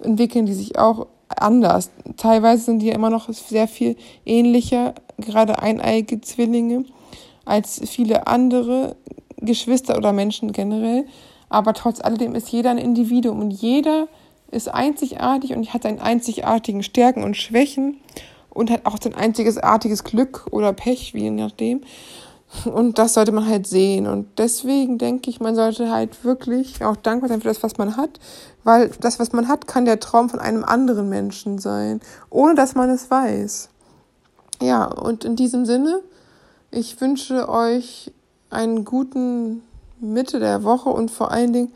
entwickeln 0.00 0.46
die 0.46 0.54
sich 0.54 0.78
auch 0.78 1.08
anders. 1.28 1.90
Teilweise 2.16 2.64
sind 2.64 2.80
die 2.80 2.86
ja 2.86 2.94
immer 2.94 3.10
noch 3.10 3.28
sehr 3.32 3.66
viel 3.66 3.96
ähnlicher, 4.24 4.94
gerade 5.18 5.60
eineige 5.60 6.20
Zwillinge, 6.20 6.84
als 7.44 7.80
viele 7.88 8.26
andere 8.26 8.96
Geschwister 9.38 9.96
oder 9.96 10.12
Menschen 10.12 10.52
generell. 10.52 11.06
Aber 11.48 11.74
trotz 11.74 12.00
alledem 12.00 12.34
ist 12.34 12.48
jeder 12.48 12.70
ein 12.70 12.78
Individuum 12.78 13.40
und 13.40 13.50
jeder 13.50 14.08
ist 14.50 14.72
einzigartig 14.72 15.54
und 15.54 15.72
hat 15.74 15.82
seinen 15.82 16.00
einzigartigen 16.00 16.82
Stärken 16.82 17.24
und 17.24 17.36
Schwächen 17.36 17.98
und 18.56 18.70
hat 18.70 18.86
auch 18.86 18.96
sein 19.00 19.14
einzigartiges 19.14 20.04
Glück 20.04 20.46
oder 20.50 20.72
Pech, 20.72 21.14
wie 21.14 21.22
je 21.22 21.30
nachdem. 21.30 21.82
Und 22.64 22.98
das 22.98 23.14
sollte 23.14 23.32
man 23.32 23.46
halt 23.46 23.66
sehen. 23.66 24.06
Und 24.06 24.38
deswegen 24.38 24.98
denke 24.98 25.30
ich, 25.30 25.40
man 25.40 25.54
sollte 25.54 25.90
halt 25.90 26.24
wirklich 26.24 26.84
auch 26.84 26.96
dankbar 26.96 27.28
sein 27.28 27.40
für 27.40 27.48
das, 27.48 27.62
was 27.62 27.76
man 27.76 27.96
hat, 27.96 28.20
weil 28.64 28.90
das, 29.00 29.18
was 29.18 29.32
man 29.32 29.48
hat, 29.48 29.66
kann 29.66 29.84
der 29.84 30.00
Traum 30.00 30.30
von 30.30 30.38
einem 30.38 30.64
anderen 30.64 31.08
Menschen 31.08 31.58
sein, 31.58 32.00
ohne 32.30 32.54
dass 32.54 32.74
man 32.74 32.88
es 32.88 33.10
weiß. 33.10 33.68
Ja, 34.62 34.84
und 34.84 35.24
in 35.24 35.36
diesem 35.36 35.66
Sinne, 35.66 36.00
ich 36.70 37.00
wünsche 37.00 37.48
euch 37.48 38.12
einen 38.48 38.84
guten 38.84 39.62
Mitte 40.00 40.38
der 40.38 40.62
Woche 40.62 40.88
und 40.88 41.10
vor 41.10 41.30
allen 41.30 41.52
Dingen 41.52 41.72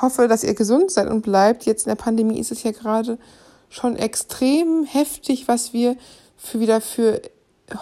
hoffe, 0.00 0.28
dass 0.28 0.44
ihr 0.44 0.54
gesund 0.54 0.90
seid 0.90 1.08
und 1.08 1.22
bleibt. 1.22 1.64
Jetzt 1.64 1.86
in 1.86 1.90
der 1.90 1.96
Pandemie 1.96 2.38
ist 2.38 2.52
es 2.52 2.62
ja 2.62 2.72
gerade 2.72 3.18
schon 3.68 3.96
extrem 3.96 4.84
heftig, 4.84 5.48
was 5.48 5.72
wir 5.72 5.96
für 6.36 6.60
wieder 6.60 6.80
für 6.80 7.20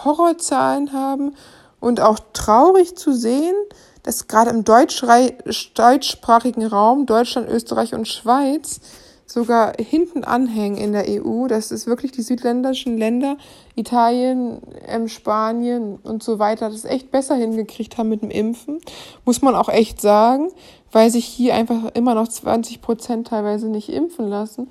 Horrorzahlen 0.04 0.92
haben 0.92 1.34
und 1.80 2.00
auch 2.00 2.18
traurig 2.32 2.96
zu 2.96 3.12
sehen, 3.12 3.54
dass 4.02 4.28
gerade 4.28 4.50
im 4.50 4.64
deutschsprachigen 4.64 6.66
Raum, 6.66 7.06
Deutschland, 7.06 7.48
Österreich 7.48 7.94
und 7.94 8.08
Schweiz, 8.08 8.80
sogar 9.26 9.72
hinten 9.78 10.24
anhängen 10.24 10.76
in 10.76 10.92
der 10.92 11.06
EU. 11.08 11.46
Das 11.46 11.70
ist 11.70 11.86
wirklich 11.86 12.12
die 12.12 12.22
südländischen 12.22 12.98
Länder, 12.98 13.36
Italien, 13.74 14.60
ähm, 14.86 15.08
Spanien 15.08 15.98
und 16.02 16.22
so 16.22 16.38
weiter, 16.38 16.70
das 16.70 16.84
echt 16.84 17.10
besser 17.10 17.34
hingekriegt 17.34 17.96
haben 17.96 18.10
mit 18.10 18.22
dem 18.22 18.30
Impfen. 18.30 18.80
Muss 19.24 19.42
man 19.42 19.54
auch 19.54 19.68
echt 19.68 20.00
sagen, 20.00 20.50
weil 20.92 21.10
sich 21.10 21.24
hier 21.24 21.54
einfach 21.54 21.94
immer 21.94 22.14
noch 22.14 22.28
20 22.28 22.82
Prozent 22.82 23.28
teilweise 23.28 23.68
nicht 23.68 23.88
impfen 23.88 24.28
lassen. 24.28 24.70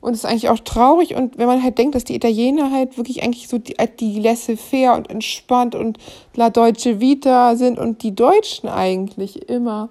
Und 0.00 0.14
es 0.14 0.20
ist 0.20 0.24
eigentlich 0.24 0.48
auch 0.48 0.58
traurig. 0.60 1.14
Und 1.14 1.36
wenn 1.36 1.46
man 1.46 1.62
halt 1.62 1.78
denkt, 1.78 1.94
dass 1.94 2.04
die 2.04 2.14
Italiener 2.14 2.70
halt 2.70 2.96
wirklich 2.96 3.22
eigentlich 3.22 3.48
so 3.48 3.58
die, 3.58 3.76
die 3.98 4.18
laissez-faire 4.18 4.94
und 4.94 5.10
entspannt 5.10 5.74
und 5.74 5.98
la 6.34 6.50
Deutsche 6.50 7.00
Vita 7.00 7.56
sind 7.56 7.78
und 7.78 8.02
die 8.02 8.14
Deutschen 8.14 8.68
eigentlich 8.68 9.48
immer 9.48 9.90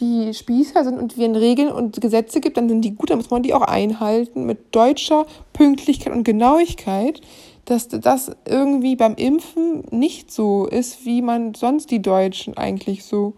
die 0.00 0.34
Spießer 0.34 0.84
sind 0.84 0.98
und 0.98 1.16
wir 1.16 1.32
Regeln 1.34 1.70
und 1.70 2.00
Gesetze 2.00 2.40
gibt, 2.40 2.56
dann 2.56 2.68
sind 2.68 2.82
die 2.82 2.94
gut, 2.94 3.10
dann 3.10 3.18
muss 3.18 3.30
man 3.30 3.42
die 3.42 3.54
auch 3.54 3.62
einhalten 3.62 4.44
mit 4.44 4.74
deutscher 4.74 5.26
Pünktlichkeit 5.52 6.12
und 6.12 6.24
Genauigkeit, 6.24 7.20
dass 7.64 7.86
das 7.88 8.32
irgendwie 8.44 8.96
beim 8.96 9.14
Impfen 9.14 9.84
nicht 9.90 10.32
so 10.32 10.66
ist, 10.66 11.04
wie 11.06 11.22
man 11.22 11.54
sonst 11.54 11.90
die 11.92 12.02
Deutschen 12.02 12.56
eigentlich 12.56 13.04
so 13.04 13.34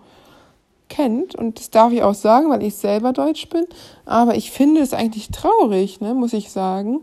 kennt. 0.89 1.35
Und 1.35 1.59
das 1.59 1.71
darf 1.71 1.93
ich 1.93 2.03
auch 2.03 2.15
sagen, 2.15 2.51
weil 2.51 2.63
ich 2.63 2.77
selber 2.77 3.13
Deutsch 3.13 3.49
bin. 3.49 3.67
Aber 4.05 4.37
ich 4.37 4.51
finde 4.51 4.81
es 4.81 4.93
eigentlich 4.93 5.29
traurig, 5.31 6.01
ne, 6.01 6.15
muss 6.15 6.33
ich 6.33 6.51
sagen, 6.51 7.01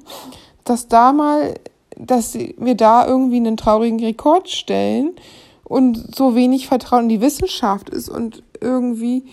dass 0.64 0.88
da 0.88 1.14
mal, 1.14 1.56
dass 1.98 2.36
wir 2.36 2.76
da 2.76 3.06
irgendwie 3.06 3.38
einen 3.38 3.58
traurigen 3.58 4.00
Rekord 4.00 4.50
stellen 4.50 5.16
und 5.64 6.16
so 6.16 6.36
wenig 6.36 6.68
Vertrauen 6.68 7.04
in 7.04 7.10
die 7.10 7.22
Wissenschaft 7.22 7.90
ist 7.90 8.10
und 8.10 8.44
irgendwie 8.60 9.24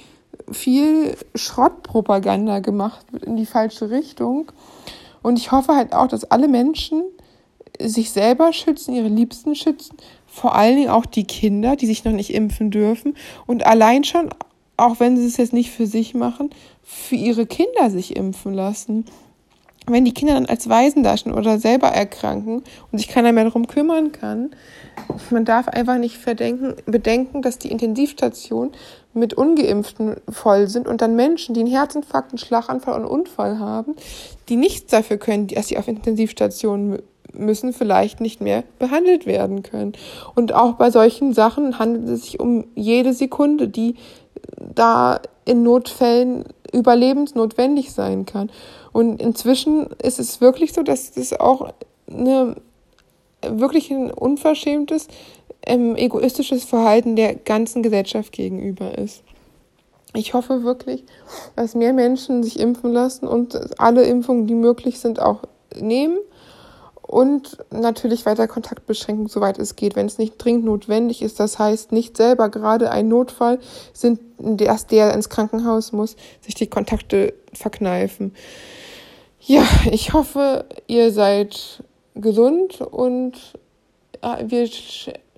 viel 0.50 1.16
Schrottpropaganda 1.34 2.60
gemacht 2.60 3.12
wird 3.12 3.24
in 3.24 3.36
die 3.36 3.46
falsche 3.46 3.90
Richtung. 3.90 4.50
Und 5.22 5.38
ich 5.38 5.52
hoffe 5.52 5.74
halt 5.74 5.92
auch, 5.92 6.06
dass 6.06 6.30
alle 6.30 6.48
Menschen 6.48 7.02
sich 7.80 8.10
selber 8.10 8.52
schützen, 8.52 8.94
ihre 8.94 9.08
Liebsten 9.08 9.54
schützen, 9.54 9.96
vor 10.38 10.54
allen 10.54 10.76
Dingen 10.76 10.90
auch 10.90 11.06
die 11.06 11.24
Kinder, 11.24 11.76
die 11.76 11.86
sich 11.86 12.04
noch 12.04 12.12
nicht 12.12 12.32
impfen 12.32 12.70
dürfen 12.70 13.14
und 13.46 13.66
allein 13.66 14.04
schon 14.04 14.30
auch 14.78 15.00
wenn 15.00 15.16
sie 15.16 15.26
es 15.26 15.36
jetzt 15.36 15.52
nicht 15.52 15.70
für 15.70 15.86
sich 15.86 16.14
machen, 16.14 16.50
für 16.82 17.16
ihre 17.16 17.44
Kinder 17.46 17.90
sich 17.90 18.16
impfen 18.16 18.54
lassen. 18.54 19.04
Wenn 19.86 20.04
die 20.04 20.12
Kinder 20.12 20.34
dann 20.34 20.46
als 20.46 20.68
Waisen 20.68 21.02
dastehen 21.02 21.34
oder 21.34 21.58
selber 21.58 21.88
erkranken 21.88 22.62
und 22.92 22.98
sich 22.98 23.08
keiner 23.08 23.32
mehr 23.32 23.44
darum 23.44 23.66
kümmern 23.66 24.12
kann, 24.12 24.50
man 25.30 25.44
darf 25.44 25.66
einfach 25.66 25.96
nicht 25.96 26.16
verdenken, 26.16 26.74
bedenken, 26.86 27.42
dass 27.42 27.58
die 27.58 27.70
Intensivstationen 27.70 28.72
mit 29.14 29.34
Ungeimpften 29.34 30.16
voll 30.28 30.68
sind 30.68 30.86
und 30.86 31.00
dann 31.00 31.16
Menschen, 31.16 31.54
die 31.54 31.60
einen 31.60 31.70
Herzinfarkt, 31.70 32.32
einen 32.32 32.38
Schlaganfall 32.38 32.94
und 32.94 33.00
einen 33.00 33.10
Unfall 33.10 33.58
haben, 33.58 33.96
die 34.48 34.56
nichts 34.56 34.90
dafür 34.90 35.16
können, 35.16 35.46
dass 35.48 35.68
sie 35.68 35.78
auf 35.78 35.88
Intensivstationen 35.88 37.02
müssen, 37.32 37.72
vielleicht 37.72 38.20
nicht 38.20 38.40
mehr 38.40 38.64
behandelt 38.78 39.26
werden 39.26 39.62
können. 39.62 39.92
Und 40.34 40.54
auch 40.54 40.74
bei 40.74 40.90
solchen 40.90 41.34
Sachen 41.34 41.78
handelt 41.78 42.08
es 42.08 42.22
sich 42.22 42.40
um 42.40 42.64
jede 42.74 43.12
Sekunde, 43.12 43.68
die 43.68 43.96
da 44.74 45.20
in 45.44 45.62
Notfällen 45.62 46.44
überlebensnotwendig 46.72 47.92
sein 47.92 48.26
kann. 48.26 48.50
Und 48.92 49.20
inzwischen 49.22 49.86
ist 50.02 50.18
es 50.18 50.40
wirklich 50.40 50.72
so, 50.72 50.82
dass 50.82 51.12
das 51.12 51.38
auch 51.38 51.72
eine 52.10 52.56
wirklich 53.46 53.90
ein 53.90 54.10
unverschämtes, 54.10 55.08
ähm, 55.64 55.96
egoistisches 55.96 56.64
Verhalten 56.64 57.16
der 57.16 57.34
ganzen 57.34 57.82
Gesellschaft 57.82 58.32
gegenüber 58.32 58.98
ist. 58.98 59.22
Ich 60.14 60.34
hoffe 60.34 60.64
wirklich, 60.64 61.04
dass 61.54 61.74
mehr 61.74 61.92
Menschen 61.92 62.42
sich 62.42 62.58
impfen 62.58 62.92
lassen 62.92 63.28
und 63.28 63.78
alle 63.78 64.02
Impfungen, 64.04 64.46
die 64.46 64.54
möglich 64.54 64.98
sind, 64.98 65.20
auch 65.20 65.42
nehmen 65.78 66.18
und 67.08 67.56
natürlich 67.70 68.26
weiter 68.26 68.46
Kontaktbeschränkung, 68.46 69.28
soweit 69.28 69.58
es 69.58 69.76
geht, 69.76 69.96
wenn 69.96 70.04
es 70.04 70.18
nicht 70.18 70.34
dringend 70.36 70.66
notwendig 70.66 71.22
ist. 71.22 71.40
Das 71.40 71.58
heißt, 71.58 71.90
nicht 71.90 72.18
selber 72.18 72.50
gerade 72.50 72.90
ein 72.90 73.08
Notfall 73.08 73.58
sind, 73.94 74.20
dass 74.38 74.86
der 74.86 75.14
ins 75.14 75.30
Krankenhaus 75.30 75.92
muss, 75.92 76.16
sich 76.42 76.54
die 76.54 76.66
Kontakte 76.66 77.32
verkneifen. 77.54 78.34
Ja, 79.40 79.66
ich 79.90 80.12
hoffe, 80.12 80.66
ihr 80.86 81.10
seid 81.10 81.82
gesund 82.14 82.82
und 82.82 83.32
äh, 84.20 84.44
wir 84.46 84.68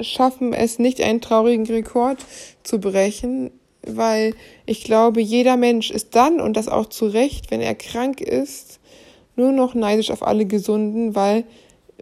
schaffen 0.00 0.52
es 0.52 0.80
nicht, 0.80 1.00
einen 1.00 1.20
traurigen 1.20 1.66
Rekord 1.66 2.18
zu 2.64 2.80
brechen, 2.80 3.52
weil 3.87 4.35
ich 4.66 4.83
glaube, 4.83 5.20
jeder 5.20 5.56
Mensch 5.56 5.92
ist 5.92 6.16
dann, 6.16 6.40
und 6.40 6.56
das 6.56 6.66
auch 6.66 6.87
zu 6.87 7.06
Recht, 7.06 7.52
wenn 7.52 7.61
er 7.61 7.76
krank 7.76 8.20
ist, 8.20 8.80
nur 9.40 9.53
noch 9.53 9.74
neidisch 9.74 10.11
auf 10.11 10.26
alle 10.26 10.46
Gesunden, 10.46 11.14
weil 11.14 11.44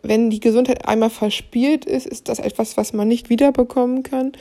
wenn 0.03 0.31
die 0.31 0.41
Gesundheit 0.41 0.87
einmal 0.87 1.11
verspielt 1.11 1.85
ist, 1.85 2.07
ist 2.07 2.29
das 2.29 2.39
etwas, 2.39 2.77
was 2.77 2.93
man 2.93 3.09
nicht 3.09 3.31
wiederbekommen 3.31 4.03
kann. 4.03 4.33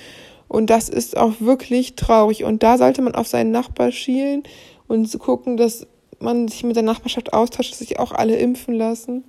Und 0.48 0.70
das 0.70 0.90
ist 0.90 1.18
auch 1.18 1.34
wirklich 1.40 1.96
traurig. 1.96 2.44
Und 2.44 2.64
da 2.64 2.78
sollte 2.78 3.02
man 3.02 3.16
auf 3.16 3.28
seinen 3.28 3.52
Nachbar 3.52 3.92
schielen 3.92 4.44
und 4.88 5.18
gucken, 5.20 5.58
dass 5.58 5.88
man 6.20 6.48
sich 6.48 6.64
mit 6.64 6.76
der 6.76 6.84
Nachbarschaft 6.84 7.34
austauscht, 7.34 7.72
dass 7.72 7.80
sich 7.80 8.00
auch 8.00 8.12
alle 8.12 8.38
impfen 8.38 8.74
lassen 8.74 9.24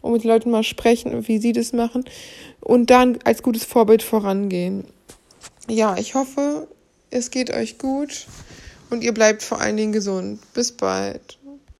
und 0.00 0.12
mit 0.12 0.24
den 0.24 0.30
Leuten 0.30 0.50
mal 0.50 0.62
sprechen, 0.62 1.28
wie 1.28 1.38
sie 1.38 1.52
das 1.52 1.72
machen 1.72 2.04
und 2.60 2.90
dann 2.90 3.18
als 3.24 3.42
gutes 3.42 3.64
Vorbild 3.64 4.02
vorangehen. 4.02 4.84
Ja, 5.68 5.96
ich 5.98 6.14
hoffe, 6.14 6.68
es 7.10 7.30
geht 7.30 7.50
euch 7.50 7.78
gut 7.78 8.26
und 8.90 9.02
ihr 9.02 9.12
bleibt 9.12 9.42
vor 9.42 9.60
allen 9.60 9.76
Dingen 9.76 9.92
gesund. 9.92 10.40
Bis 10.54 10.72
bald. 10.72 11.38